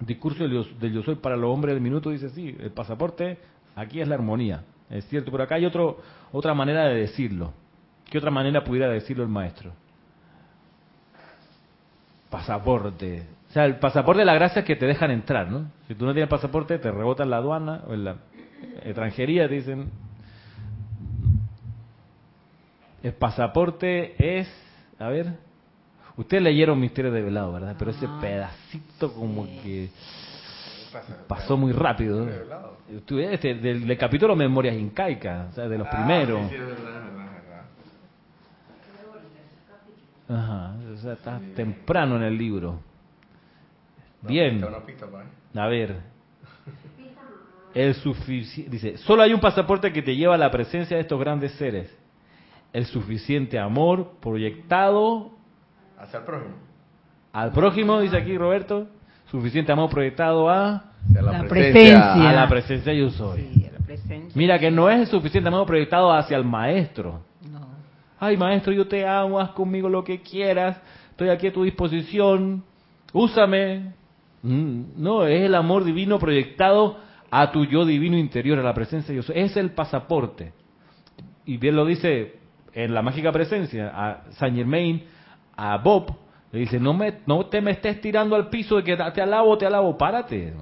[0.00, 3.38] discurso del yo, soy para los hombres del minuto dice sí, el pasaporte
[3.76, 4.64] aquí es la armonía.
[4.88, 5.98] Es cierto, pero acá hay otro,
[6.32, 7.52] otra manera de decirlo.
[8.10, 9.72] ¿Qué otra manera pudiera decirlo el maestro?
[12.28, 13.22] Pasaporte.
[13.50, 15.70] O sea, el pasaporte de la gracia es que te dejan entrar, ¿no?
[15.86, 18.16] Si tú no tienes pasaporte, te rebotan la aduana o en la
[18.82, 19.90] extranjería, te dicen.
[23.02, 24.48] El pasaporte es.
[24.98, 25.34] A ver.
[26.16, 27.76] Ustedes leyeron Misterio de Velado, ¿verdad?
[27.78, 29.88] Pero ese pedacito como que
[31.26, 32.28] pasó muy rápido.
[33.30, 36.50] Este, del, del, capítulo Memorias Incaicas, o sea, de los ah, primeros.
[40.28, 42.80] Ajá, o sea, está temprano en el libro.
[44.22, 44.64] Bien.
[45.54, 45.96] A ver.
[47.72, 51.18] El suficiente, dice, solo hay un pasaporte que te lleva a la presencia de estos
[51.20, 51.99] grandes seres.
[52.72, 55.32] El suficiente amor proyectado
[55.98, 56.54] hacia el prójimo.
[57.32, 58.88] Al prójimo, dice aquí Roberto,
[59.30, 62.30] suficiente amor proyectado a la, presencia.
[62.30, 63.68] A la presencia yo soy.
[64.34, 67.22] Mira que no es suficiente amor proyectado hacia el maestro.
[67.50, 67.66] No.
[68.18, 72.62] Ay, maestro, yo te amo, haz conmigo lo que quieras, estoy aquí a tu disposición,
[73.12, 73.94] úsame,
[74.42, 76.98] Mm, no, es el amor divino proyectado
[77.30, 79.32] a tu yo divino interior, a la presencia de Dios.
[79.34, 80.52] Es el pasaporte.
[81.44, 82.39] Y bien lo dice
[82.72, 85.04] en la mágica presencia a Saint Germain,
[85.56, 86.14] a Bob,
[86.52, 89.56] le dice, no, me, no te me estés tirando al piso de que te alabo,
[89.56, 90.52] te alabo, párate.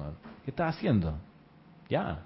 [0.43, 1.15] ¿Qué estás haciendo?
[1.89, 2.19] Ya.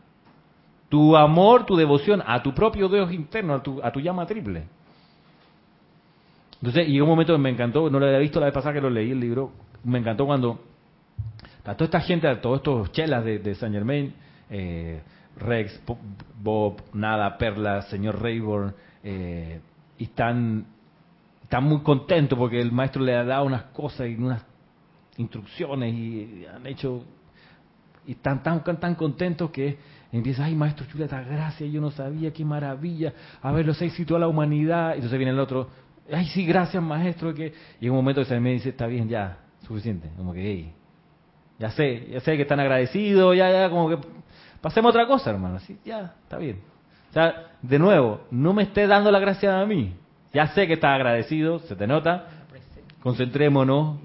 [0.89, 4.63] Tu amor, tu devoción a tu propio Dios interno, a tu, a tu llama triple.
[6.55, 8.81] Entonces, y un momento que me encantó, no lo había visto la vez pasada que
[8.81, 9.51] lo leí el libro,
[9.83, 10.59] me encantó cuando
[11.65, 14.13] a toda esta gente, a todos estos chelas de, de Saint Germain,
[14.49, 15.01] eh,
[15.37, 15.81] Rex,
[16.41, 18.73] Bob, Nada, Perla, señor Rayborn,
[19.03, 19.59] eh,
[20.03, 20.65] y están,
[21.43, 24.43] están muy contentos porque el maestro le ha dado unas cosas y unas
[25.15, 27.05] instrucciones y han hecho,
[28.05, 29.77] y están tan, tan contentos que
[30.11, 34.17] empieza, ay maestro chuleta, gracias, yo no sabía, qué maravilla, a ver, los seis sitúa
[34.17, 35.69] a la humanidad, y entonces viene el otro,
[36.11, 39.37] ay sí, gracias maestro, que y en un momento se me dice, está bien, ya,
[39.61, 40.73] suficiente, como que, hey,
[41.59, 43.97] ya sé, ya sé que están agradecidos, ya, ya, como que
[44.59, 45.55] pasemos otra cosa, hermano.
[45.55, 46.72] Así, ya, está bien.
[47.13, 49.93] O sea, de nuevo, no me estés dando la gracia a mí.
[50.33, 52.25] Ya sé que estás agradecido, se te nota.
[53.03, 53.99] Concentrémonos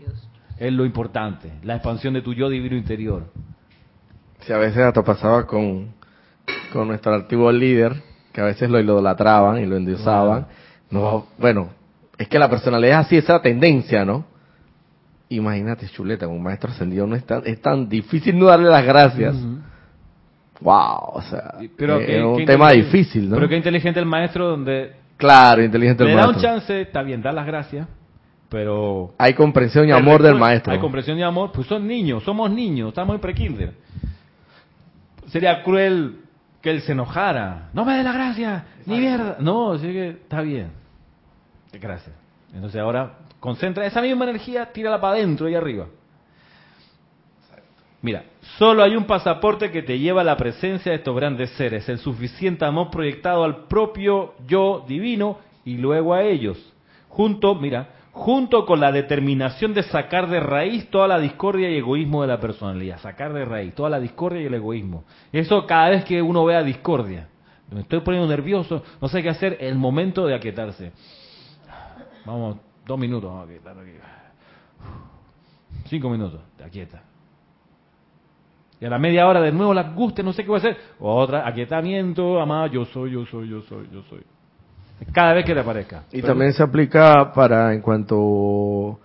[0.59, 3.32] en lo importante, la expansión de tu yo divino interior.
[4.40, 5.94] Si a veces hasta pasaba con,
[6.70, 7.94] con nuestro antiguo líder,
[8.30, 10.46] que a veces lo idolatraban y lo endiosaban.
[10.90, 11.70] No, bueno,
[12.18, 14.26] es que la personalidad es así, esa tendencia, ¿no?
[15.30, 19.34] Imagínate, chuleta, un maestro ascendido no es tan, es tan difícil no darle las gracias.
[20.61, 23.36] Wow, o sea, pero es un tema difícil, ¿no?
[23.36, 24.92] Pero qué inteligente el maestro donde...
[25.16, 26.32] Claro, inteligente el maestro.
[26.32, 27.86] Le da un chance, está bien, da las gracias,
[28.48, 29.14] pero...
[29.18, 30.72] Hay comprensión y amor del maestro.
[30.72, 33.72] Hay comprensión y amor, pues son niños, somos niños, estamos en pre-kinder.
[35.28, 36.20] Sería cruel
[36.61, 37.68] que él se enojara.
[37.72, 39.36] No me dé la gracia, ni mierda.
[39.40, 40.70] No, sí que está bien.
[41.72, 42.16] Gracias.
[42.52, 45.86] Entonces ahora Concentra esa misma energía, tírala para adentro y arriba.
[48.01, 48.24] Mira,
[48.59, 51.99] solo hay un pasaporte que te lleva a la presencia de estos grandes seres, el
[51.99, 56.59] suficiente amor proyectado al propio yo divino y luego a ellos.
[57.09, 62.22] Junto, mira, junto con la determinación de sacar de raíz toda la discordia y egoísmo
[62.22, 65.05] de la personalidad, sacar de raíz toda la discordia y el egoísmo.
[65.32, 67.28] Eso cada vez que uno vea discordia.
[67.70, 70.92] Me estoy poniendo nervioso, no sé qué hacer, el momento de aquietarse.
[72.24, 72.57] Vamos,
[72.88, 73.99] Dos minutos, aquí, aquí.
[75.88, 77.03] Cinco minutos, te aquieta.
[78.81, 80.76] Y a la media hora de nuevo la angustia, no sé qué voy a hacer.
[81.01, 84.20] Otra, aquietamiento, amada, yo soy, yo soy, yo soy, yo soy.
[85.12, 86.05] Cada vez que te aparezca.
[86.12, 88.99] Y también se aplica para en cuanto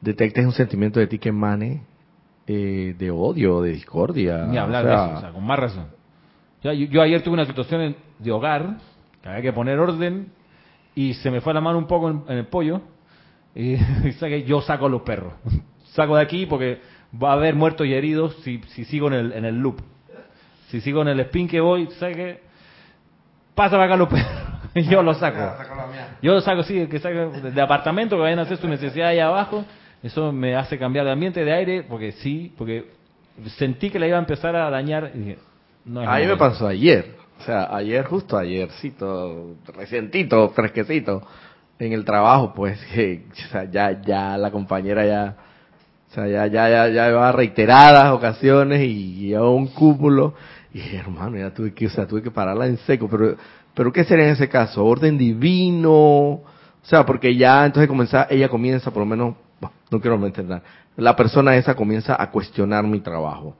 [0.00, 1.82] detectes un sentimiento de ti que emane
[2.46, 4.46] eh, de odio, de discordia.
[4.46, 5.86] Ni hablar de eso, o sea, con más razón.
[6.62, 8.78] yo, yo, ayer tuve una situación de hogar,
[9.22, 10.32] que había que poner orden,
[10.94, 12.80] y se me fue la mano un poco en el pollo,
[13.54, 15.32] Y, y yo saco los perros.
[15.92, 16.80] Saco de aquí porque
[17.12, 19.80] va a haber muertos y heridos si, si sigo en el, en el loop.
[20.68, 22.40] Si sigo en el spin que voy, ¿sabes qué?
[23.54, 24.88] Pasa para acá los perros.
[24.88, 25.38] Yo los saco.
[26.22, 29.18] Yo los saco, sí, que saco de apartamento, que vayan a hacer su necesidad ahí
[29.18, 29.64] abajo.
[30.02, 32.86] Eso me hace cambiar de ambiente, de aire, porque sí, porque
[33.58, 35.10] sentí que la iba a empezar a dañar.
[35.14, 35.38] Y dije,
[35.84, 37.16] no A mí me pasó ayer.
[37.40, 41.26] O sea, ayer, justo ayercito, recientito, fresquecito,
[41.78, 45.36] en el trabajo, pues, que, o sea, ya, ya la compañera ya,
[46.10, 50.34] o sea, ya, ya, ya, ya va reiteradas ocasiones y a un cúmulo.
[50.74, 53.36] Y hermano, ya tuve que, o sea, tuve que pararla en seco, pero,
[53.74, 54.84] pero ¿qué sería en ese caso?
[54.84, 55.92] ¿Orden divino?
[55.92, 56.42] O
[56.82, 59.34] sea, porque ya entonces comienza, ella comienza, por lo menos,
[59.90, 60.62] no quiero entender,
[60.96, 63.56] la persona esa comienza a cuestionar mi trabajo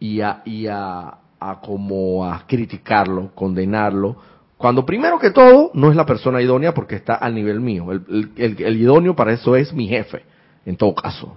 [0.00, 4.16] y a, y a, a como a criticarlo, condenarlo,
[4.56, 7.92] cuando primero que todo no es la persona idónea porque está al nivel mío.
[7.92, 10.22] El- el- el idóneo para eso es mi jefe,
[10.64, 11.36] en todo caso.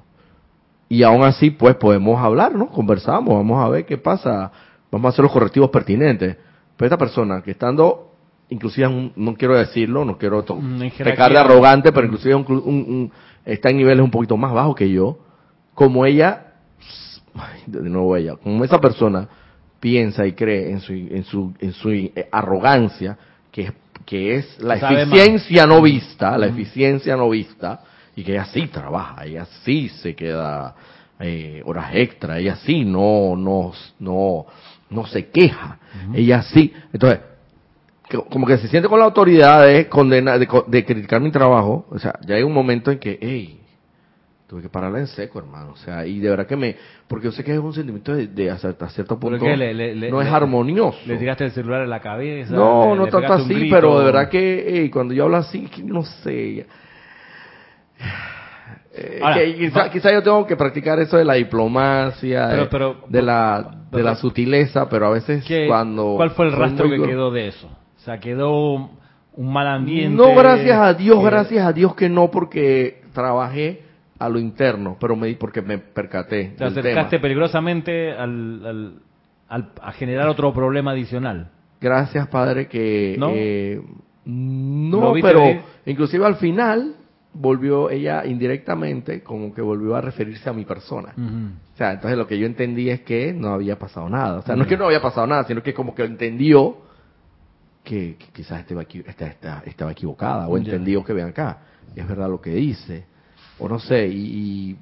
[0.89, 2.67] Y aún así, pues podemos hablar, ¿no?
[2.67, 4.51] Conversamos, vamos a ver qué pasa,
[4.91, 6.37] vamos a hacer los correctivos pertinentes.
[6.77, 8.11] Pero esta persona que estando,
[8.49, 10.43] inclusive, un- no quiero decirlo, no quiero
[11.03, 13.11] pecar de arrogante, pero inclusive un-
[13.43, 15.17] está en niveles un poquito más bajos que yo,
[15.73, 16.53] como ella,
[17.65, 19.27] de nuevo ella, como esa persona
[19.79, 23.17] piensa y cree en su, en su, en su eh, arrogancia,
[23.51, 23.73] que es,
[24.05, 25.13] que es la Sabe más.
[25.13, 27.81] eficiencia no vista, la eficiencia no vista,
[28.17, 30.73] y que ella sí trabaja, ella sí se queda
[31.19, 34.47] eh, horas extra, ella sí no, no, no,
[34.89, 35.77] no se queja,
[36.15, 37.19] ella sí, entonces,
[38.29, 41.99] como que se siente con la autoridad de condenar, de, de criticar mi trabajo, o
[41.99, 43.61] sea, ya hay un momento en que, hey,
[44.47, 46.75] tuve que pararla en seco, hermano, o sea, y de verdad que me,
[47.07, 49.45] porque yo sé que es un sentimiento de, de hasta, cierto ¿Pero punto?
[49.45, 50.97] Le- no es armonioso.
[51.05, 52.55] Le tiraste el celular a la cabeza.
[52.55, 53.75] No, no tanto así, grito.
[53.75, 56.65] pero de verdad que hey, cuando yo hablo así, no sé.
[58.93, 59.59] Eh,
[59.91, 64.15] quizá, yo tengo que practicar eso de la diplomacia, Pero- de- la de pero- la
[64.15, 67.67] sutileza, pero a veces ¿Qué- cuando ¿Cuál fue el rastro muy que quedó de eso?
[67.67, 68.89] O sea, quedó
[69.33, 70.15] un mal ambiente.
[70.15, 73.83] No, gracias a Dios, que- gracias a Dios que no, porque trabajé
[74.19, 76.53] a lo interno, pero me porque me percaté.
[76.57, 77.21] Te acercaste tema.
[77.21, 78.93] peligrosamente al, al-
[79.49, 81.49] al- a generar otro problema adicional.
[81.79, 83.29] Gracias, padre, que ¿No?
[83.33, 83.79] eh,
[84.25, 85.43] ¿Lo no, pero
[85.85, 86.95] inclusive al final
[87.39, 91.13] volvió ella indirectamente como que volvió a referirse a mi persona.
[91.73, 94.39] O sea, entonces lo que yo entendí es que no había pasado nada.
[94.39, 96.77] O sea, no es que no había pasado nada, sino que como que entendió
[97.83, 101.59] que, que quizás estaba, equi- esta- esta- estaba equivocada o entendió que ven acá,
[101.95, 103.05] es verdad lo que dice.
[103.59, 104.15] O no sé, y,
[104.71, 104.77] y-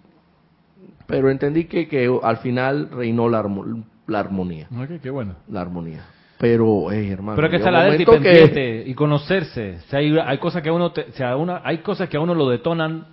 [1.07, 5.35] pero entendí que, que al final reinó la, armo- la armonía, Ok, qué bueno.
[5.49, 6.03] la armonía.
[6.37, 9.77] Pero, hey, hermano, Pero que un la alerta y que- y conocerse.
[9.91, 12.49] Hay, hay cosas que a uno, te- sea, uno- hay cosas que a uno lo
[12.49, 13.07] detonan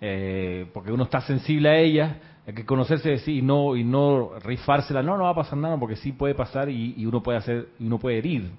[0.00, 2.16] eh, porque uno está sensible a ellas.
[2.46, 5.02] Hay que conocerse sí y no y no rifársela.
[5.02, 7.68] No, no va a pasar nada porque sí puede pasar y, y uno puede hacer
[7.78, 8.50] y uno puede herir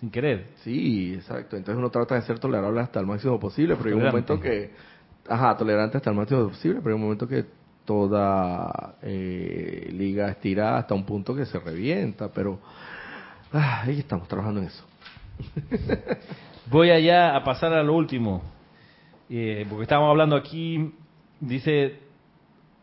[0.00, 0.46] sin querer.
[0.64, 1.56] Sí, exacto.
[1.56, 4.70] Entonces uno trata de ser tolerable hasta el máximo posible, pero hay un momento que,
[5.28, 7.44] ajá, tolerante hasta el máximo posible, pero hay un momento que
[7.84, 12.58] toda eh, liga estira hasta un punto que se revienta, pero
[13.52, 14.84] ah, ahí estamos trabajando en eso.
[16.70, 18.42] Voy allá a pasar a lo último,
[19.30, 20.92] eh, porque estábamos hablando aquí,
[21.40, 22.00] dice,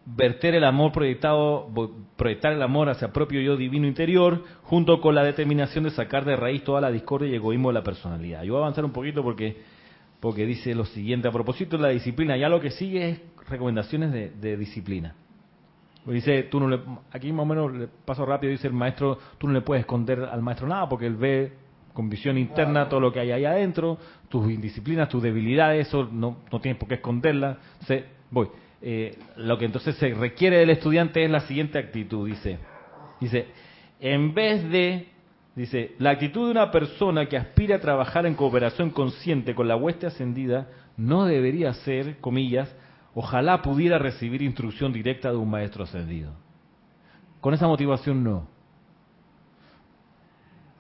[0.06, 1.70] verter el amor proyectado,
[2.16, 6.36] proyectar el amor hacia propio yo divino interior, junto con la determinación de sacar de
[6.36, 8.44] raíz toda la discordia y egoísmo de la personalidad.
[8.44, 9.58] Yo voy a avanzar un poquito porque,
[10.20, 14.12] porque dice lo siguiente, a propósito de la disciplina, ya lo que sigue es recomendaciones
[14.42, 15.16] de disciplina.
[16.06, 16.80] Dice, tú no le,
[17.12, 20.22] aquí más o menos le paso rápido, dice el maestro, tú no le puedes esconder
[20.22, 21.54] al maestro nada porque él ve
[21.94, 23.98] con visión interna todo lo que hay ahí adentro,
[24.30, 27.58] tus indisciplinas, tus debilidades, eso no, no tienes por qué esconderlas.
[27.74, 28.50] Entonces, voy.
[28.82, 32.60] Eh, lo que entonces se requiere del estudiante es la siguiente actitud, dice.
[33.20, 33.48] Dice,
[34.00, 35.08] en vez de,
[35.56, 39.78] dice, la actitud de una persona que aspira a trabajar en cooperación consciente con la
[39.78, 42.76] hueste ascendida no debería ser, comillas,
[43.16, 46.34] ojalá pudiera recibir instrucción directa de un maestro ascendido.
[47.42, 48.48] Con esa motivación no.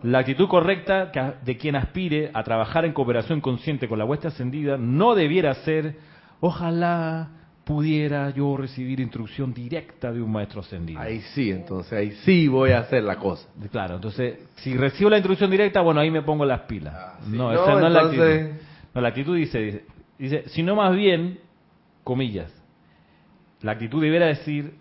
[0.03, 1.11] La actitud correcta
[1.43, 5.95] de quien aspire a trabajar en cooperación consciente con la hueste ascendida no debiera ser,
[6.41, 7.29] ojalá
[7.63, 10.99] pudiera yo recibir instrucción directa de un maestro ascendido.
[10.99, 13.47] Ahí sí, entonces ahí sí voy a hacer la cosa.
[13.71, 16.93] Claro, entonces, si recibo la instrucción directa, bueno, ahí me pongo las pilas.
[16.95, 17.31] Ah, sí.
[17.31, 18.59] No, No, esa no es la actitud.
[18.93, 19.85] No, la actitud dice, dice,
[20.19, 21.39] dice, sino más bien,
[22.05, 22.53] comillas,
[23.61, 24.75] la actitud debiera decir,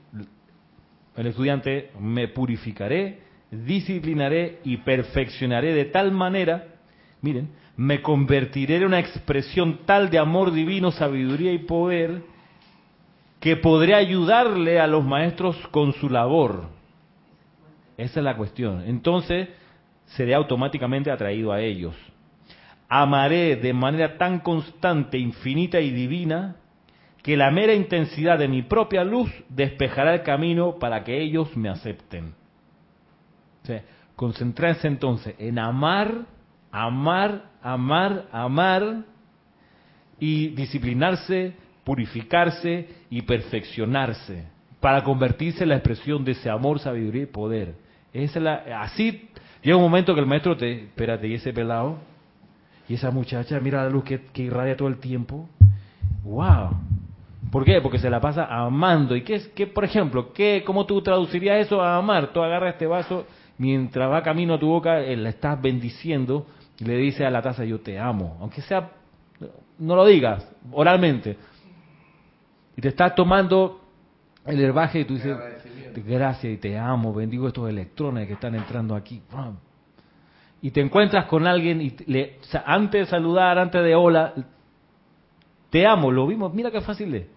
[1.16, 3.18] el estudiante, me purificaré,
[3.50, 6.74] disciplinaré y perfeccionaré de tal manera
[7.24, 12.22] miren, me convertiré en una expresión tal de amor divino, sabiduría y poder
[13.40, 16.68] que podré ayudarle a los maestros con su labor.
[17.96, 18.84] Esa es la cuestión.
[18.86, 19.48] Entonces,
[20.04, 21.94] seré automáticamente atraído a ellos.
[22.88, 26.56] Amaré de manera tan constante, infinita y divina
[27.24, 31.70] que la mera intensidad de mi propia luz despejará el camino para que ellos me
[31.70, 32.34] acepten.
[33.66, 33.72] O
[34.14, 36.26] concentrarse entonces en amar,
[36.70, 39.04] amar, amar, amar
[40.20, 44.44] y disciplinarse, purificarse y perfeccionarse
[44.78, 47.74] para convertirse en la expresión de ese amor, sabiduría y poder.
[48.12, 49.30] Esa es la, así
[49.62, 51.96] llega un momento que el maestro te, espérate, y ese pelado,
[52.86, 55.48] y esa muchacha, mira la luz que irradia todo el tiempo.
[56.22, 56.93] ¡Wow!
[57.50, 57.80] ¿Por qué?
[57.80, 59.16] Porque se la pasa amando.
[59.16, 62.32] ¿Y qué es, qué, por ejemplo, qué, cómo tú traducirías eso a amar?
[62.32, 63.26] Tú agarras este vaso,
[63.58, 66.46] mientras va camino a tu boca, eh, la estás bendiciendo
[66.78, 68.36] y le dices a la taza, yo te amo.
[68.40, 68.90] Aunque sea,
[69.78, 71.36] no lo digas oralmente.
[72.76, 73.80] Y te estás tomando
[74.46, 75.36] el herbaje y tú dices,
[76.04, 79.22] gracias y te amo, bendigo estos electrones que están entrando aquí.
[80.60, 84.34] Y te encuentras con alguien y le, antes de saludar, antes de hola,
[85.70, 87.33] te amo, lo vimos, mira qué fácil es.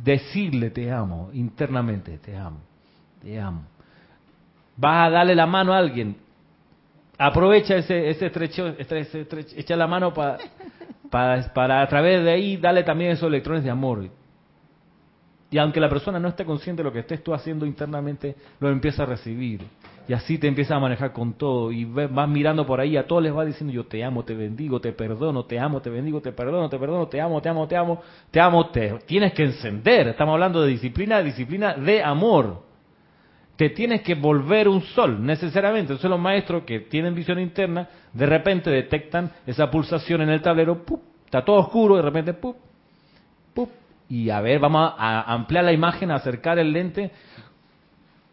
[0.00, 2.60] Decirle te amo internamente, te amo,
[3.20, 3.62] te amo.
[4.76, 6.16] Vas a darle la mano a alguien,
[7.18, 9.26] aprovecha ese, ese estrecho, ese
[9.56, 10.38] echa la mano para,
[11.10, 14.08] para, para a través de ahí darle también esos electrones de amor.
[15.50, 18.70] Y aunque la persona no esté consciente de lo que estés tú haciendo internamente, lo
[18.70, 19.60] empieza a recibir.
[20.08, 21.70] Y así te empieza a manejar con todo.
[21.70, 24.80] Y vas mirando por ahí, a todos les va diciendo, yo te amo, te bendigo,
[24.80, 27.76] te perdono, te amo, te bendigo, te perdono, te perdono, te amo, te amo, te
[27.76, 30.08] amo, te amo, te tienes que encender.
[30.08, 32.62] Estamos hablando de disciplina, disciplina de amor.
[33.56, 35.92] Te tienes que volver un sol, necesariamente.
[35.92, 40.82] Entonces los maestros que tienen visión interna, de repente detectan esa pulsación en el tablero,
[41.24, 42.56] está todo oscuro, de repente, ¡pup!
[43.54, 43.68] ¡pup!
[44.08, 47.10] y a ver, vamos a ampliar la imagen, a acercar el lente.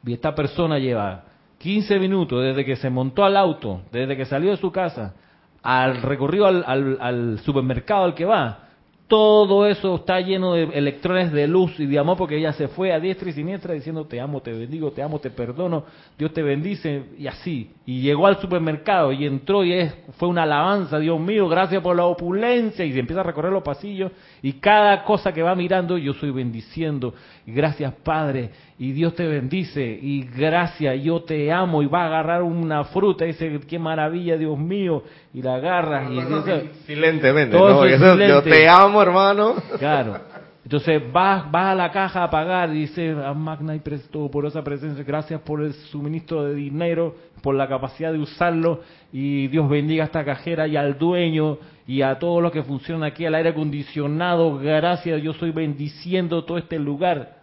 [0.06, 1.24] Y esta persona lleva
[1.60, 5.14] 15 minutos desde que se montó al auto, desde que salió de su casa,
[5.62, 8.69] al recorrido al, al supermercado al que va,
[9.10, 12.94] todo eso está lleno de electrones de luz y de amor porque ella se fue
[12.94, 15.84] a diestra y siniestra diciendo te amo, te bendigo, te amo, te perdono,
[16.16, 17.72] Dios te bendice y así.
[17.88, 21.96] Y llegó al supermercado y entró y es, fue una alabanza, Dios mío, gracias por
[21.96, 24.12] la opulencia y se empieza a recorrer los pasillos
[24.44, 27.16] y cada cosa que va mirando yo soy bendiciendo.
[27.48, 32.06] Y gracias Padre y Dios te bendice y gracias, yo te amo y va a
[32.06, 35.02] agarrar una fruta y dice qué maravilla Dios mío
[35.34, 37.88] y la agarras y silentemente, ¿no?
[37.88, 39.56] yo te amo hermano.
[39.78, 40.20] Claro.
[40.64, 44.30] Entonces vas, vas a la caja a pagar y dice a ah, Magna y Presto
[44.30, 48.82] por esa presencia, gracias por el suministro de dinero, por la capacidad de usarlo
[49.12, 53.04] y Dios bendiga a esta cajera y al dueño y a todos los que funcionan
[53.04, 57.40] aquí, al aire acondicionado, gracias, yo estoy bendiciendo todo este lugar.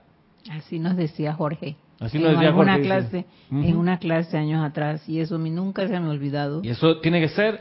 [0.52, 1.74] Así nos decía Jorge.
[1.98, 2.82] Así nos decía Jorge.
[2.82, 6.60] Clase, En una clase años atrás, y eso a mí nunca se me ha olvidado.
[6.62, 7.60] Y eso tiene que ser.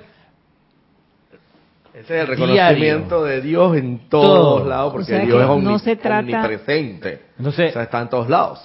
[1.96, 6.20] Ese es el reconocimiento de Dios en todos lados, porque Dios es no se trata...
[6.20, 7.22] omnipresente.
[7.38, 8.60] Entonces, o sea, está en todos lados.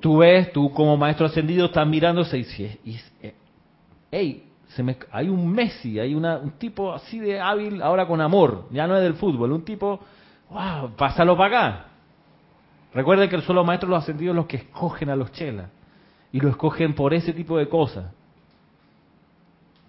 [0.00, 2.78] Tú ves, tú como maestro ascendido estás mirándose y dices,
[4.10, 8.20] hey, se me, hay un Messi, hay una, un tipo así de hábil ahora con
[8.20, 10.00] amor, ya no es del fútbol, un tipo,
[10.50, 11.84] wow, pásalo para acá.
[12.92, 15.70] Recuerden que solo maestros los ascendidos los que escogen a los chelas.
[16.32, 18.06] Y lo escogen por ese tipo de cosas.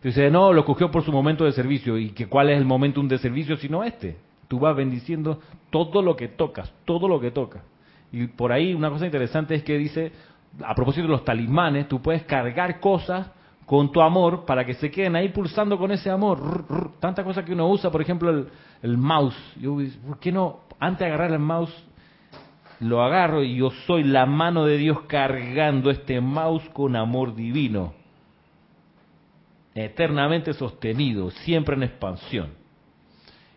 [0.03, 1.97] Dice, no, lo escogió por su momento de servicio.
[1.97, 4.17] ¿Y que cuál es el momento de servicio sino este?
[4.47, 5.39] Tú vas bendiciendo
[5.69, 7.63] todo lo que tocas, todo lo que tocas.
[8.11, 10.11] Y por ahí una cosa interesante es que dice,
[10.63, 13.31] a propósito de los talismanes, tú puedes cargar cosas
[13.65, 16.91] con tu amor para que se queden ahí pulsando con ese amor.
[16.99, 18.47] Tanta cosa que uno usa, por ejemplo, el,
[18.81, 19.37] el mouse.
[19.59, 21.73] Yo, ¿Por qué no, antes de agarrar el mouse,
[22.81, 27.93] lo agarro y yo soy la mano de Dios cargando este mouse con amor divino,
[29.75, 32.49] eternamente sostenido, siempre en expansión.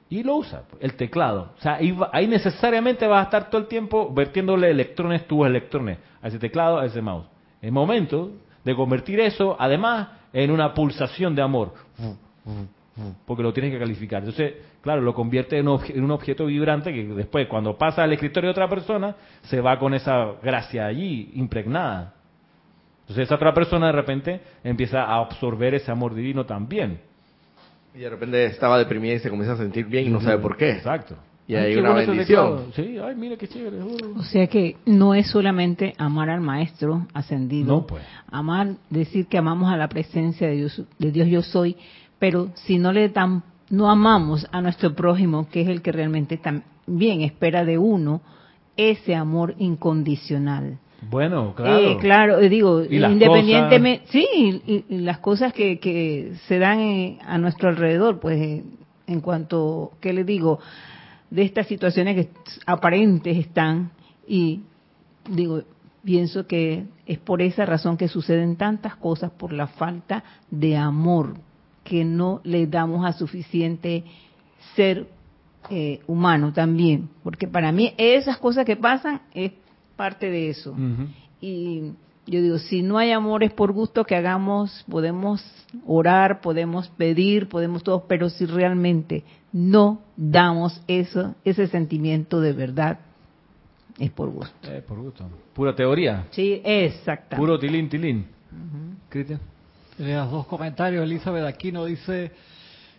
[0.08, 1.52] Y lo usa, el teclado.
[1.58, 1.78] O sea,
[2.12, 6.78] ahí, necesariamente vas a estar todo el tiempo vertiéndole electrones, tus electrones, a ese teclado,
[6.78, 7.26] a ese mouse.
[7.60, 8.30] El momento
[8.64, 11.72] de convertir eso, además, en una pulsación de amor
[13.26, 14.20] porque lo tienes que calificar.
[14.20, 18.52] Entonces, claro, lo convierte en, un objeto vibrante que después, cuando pasa al escritorio de
[18.52, 22.14] otra persona, se va con esa gracia allí impregnada.
[23.06, 26.98] Entonces, esa otra persona de repente empieza a absorber ese amor divino también.
[27.94, 30.56] Y de repente estaba deprimida y se comienza a sentir bien y no sabe por
[30.56, 30.72] qué.
[30.72, 31.16] Exacto.
[31.46, 32.72] Y hay una bendición.
[32.74, 33.80] Sí, ay, mira qué chévere.
[34.16, 37.68] O sea que no es solamente amar al maestro ascendido.
[37.68, 38.02] No, pues.
[38.28, 41.76] Amar, decir que amamos a la presencia de Dios, de Dios yo soy,
[42.18, 46.38] Pero si no le dan, no amamos a nuestro prójimo, que es el que realmente
[46.38, 48.20] también espera de uno,
[48.76, 50.80] ese amor incondicional.
[51.02, 51.78] Bueno, claro.
[51.78, 54.26] Eh, claro, eh, digo, independientemente, sí,
[54.66, 58.62] y, las cosas que, que se dan eh, a nuestro alrededor, pues
[59.06, 60.58] en cuanto, ¿qué le digo?
[61.30, 62.30] De estas situaciones que
[62.66, 63.90] aparentes están
[64.26, 64.62] y
[65.28, 65.62] digo,
[66.04, 71.34] pienso que es por esa razón que suceden tantas cosas, por la falta de amor
[71.84, 74.04] que no le damos a suficiente
[74.74, 75.08] ser
[75.70, 79.52] eh, humano también, porque para mí esas cosas que pasan es
[79.96, 80.74] parte de eso.
[81.40, 81.92] Y
[82.26, 85.44] yo digo, si no hay amor es por gusto que hagamos, podemos
[85.86, 92.98] orar, podemos pedir, podemos todo, pero si realmente no damos eso, ese sentimiento de verdad,
[93.98, 94.70] es por gusto.
[94.70, 95.24] Es por gusto.
[95.54, 96.26] Pura teoría.
[96.30, 97.36] Sí, exacto.
[97.36, 98.26] Puro tilín, tilín.
[99.08, 99.40] Cristian.
[99.98, 101.04] Leas dos comentarios.
[101.04, 102.32] Elizabeth Aquino dice,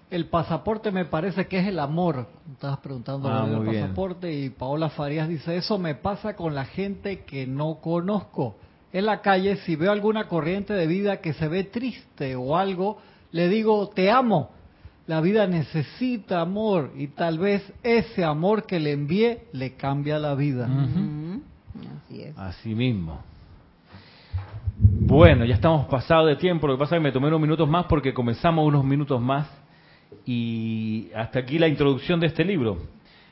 [0.09, 2.27] el pasaporte me parece que es el amor.
[2.53, 7.23] Estabas preguntando ah, del pasaporte y Paola Farías dice, eso me pasa con la gente
[7.25, 8.55] que no conozco.
[8.93, 12.97] En la calle, si veo alguna corriente de vida que se ve triste o algo,
[13.31, 14.51] le digo, te amo
[15.07, 20.35] la vida necesita amor y tal vez ese amor que le envié le cambia la
[20.35, 20.67] vida.
[22.05, 22.37] Así es.
[22.37, 23.21] Así mismo.
[24.77, 26.67] Bueno, ya estamos pasados de tiempo.
[26.67, 29.47] Lo que pasa es que me tomé unos minutos más porque comenzamos unos minutos más.
[30.25, 32.77] Y hasta aquí la introducción de este libro.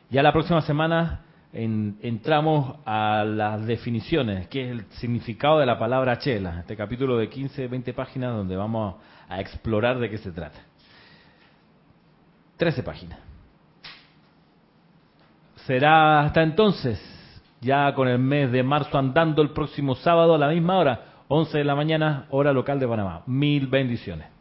[0.10, 1.22] Ya la próxima semana
[1.52, 6.60] entramos a las definiciones, que es el significado de la palabra chela.
[6.60, 8.96] Este capítulo de 15, 20 páginas donde vamos
[9.30, 10.60] a explorar de qué se trata.
[12.58, 13.20] 13 páginas.
[15.66, 17.02] Será hasta entonces,
[17.62, 21.58] ya con el mes de marzo andando el próximo sábado a la misma hora, 11
[21.58, 23.24] de la mañana, hora local de Panamá.
[23.26, 24.35] Mil bendiciones.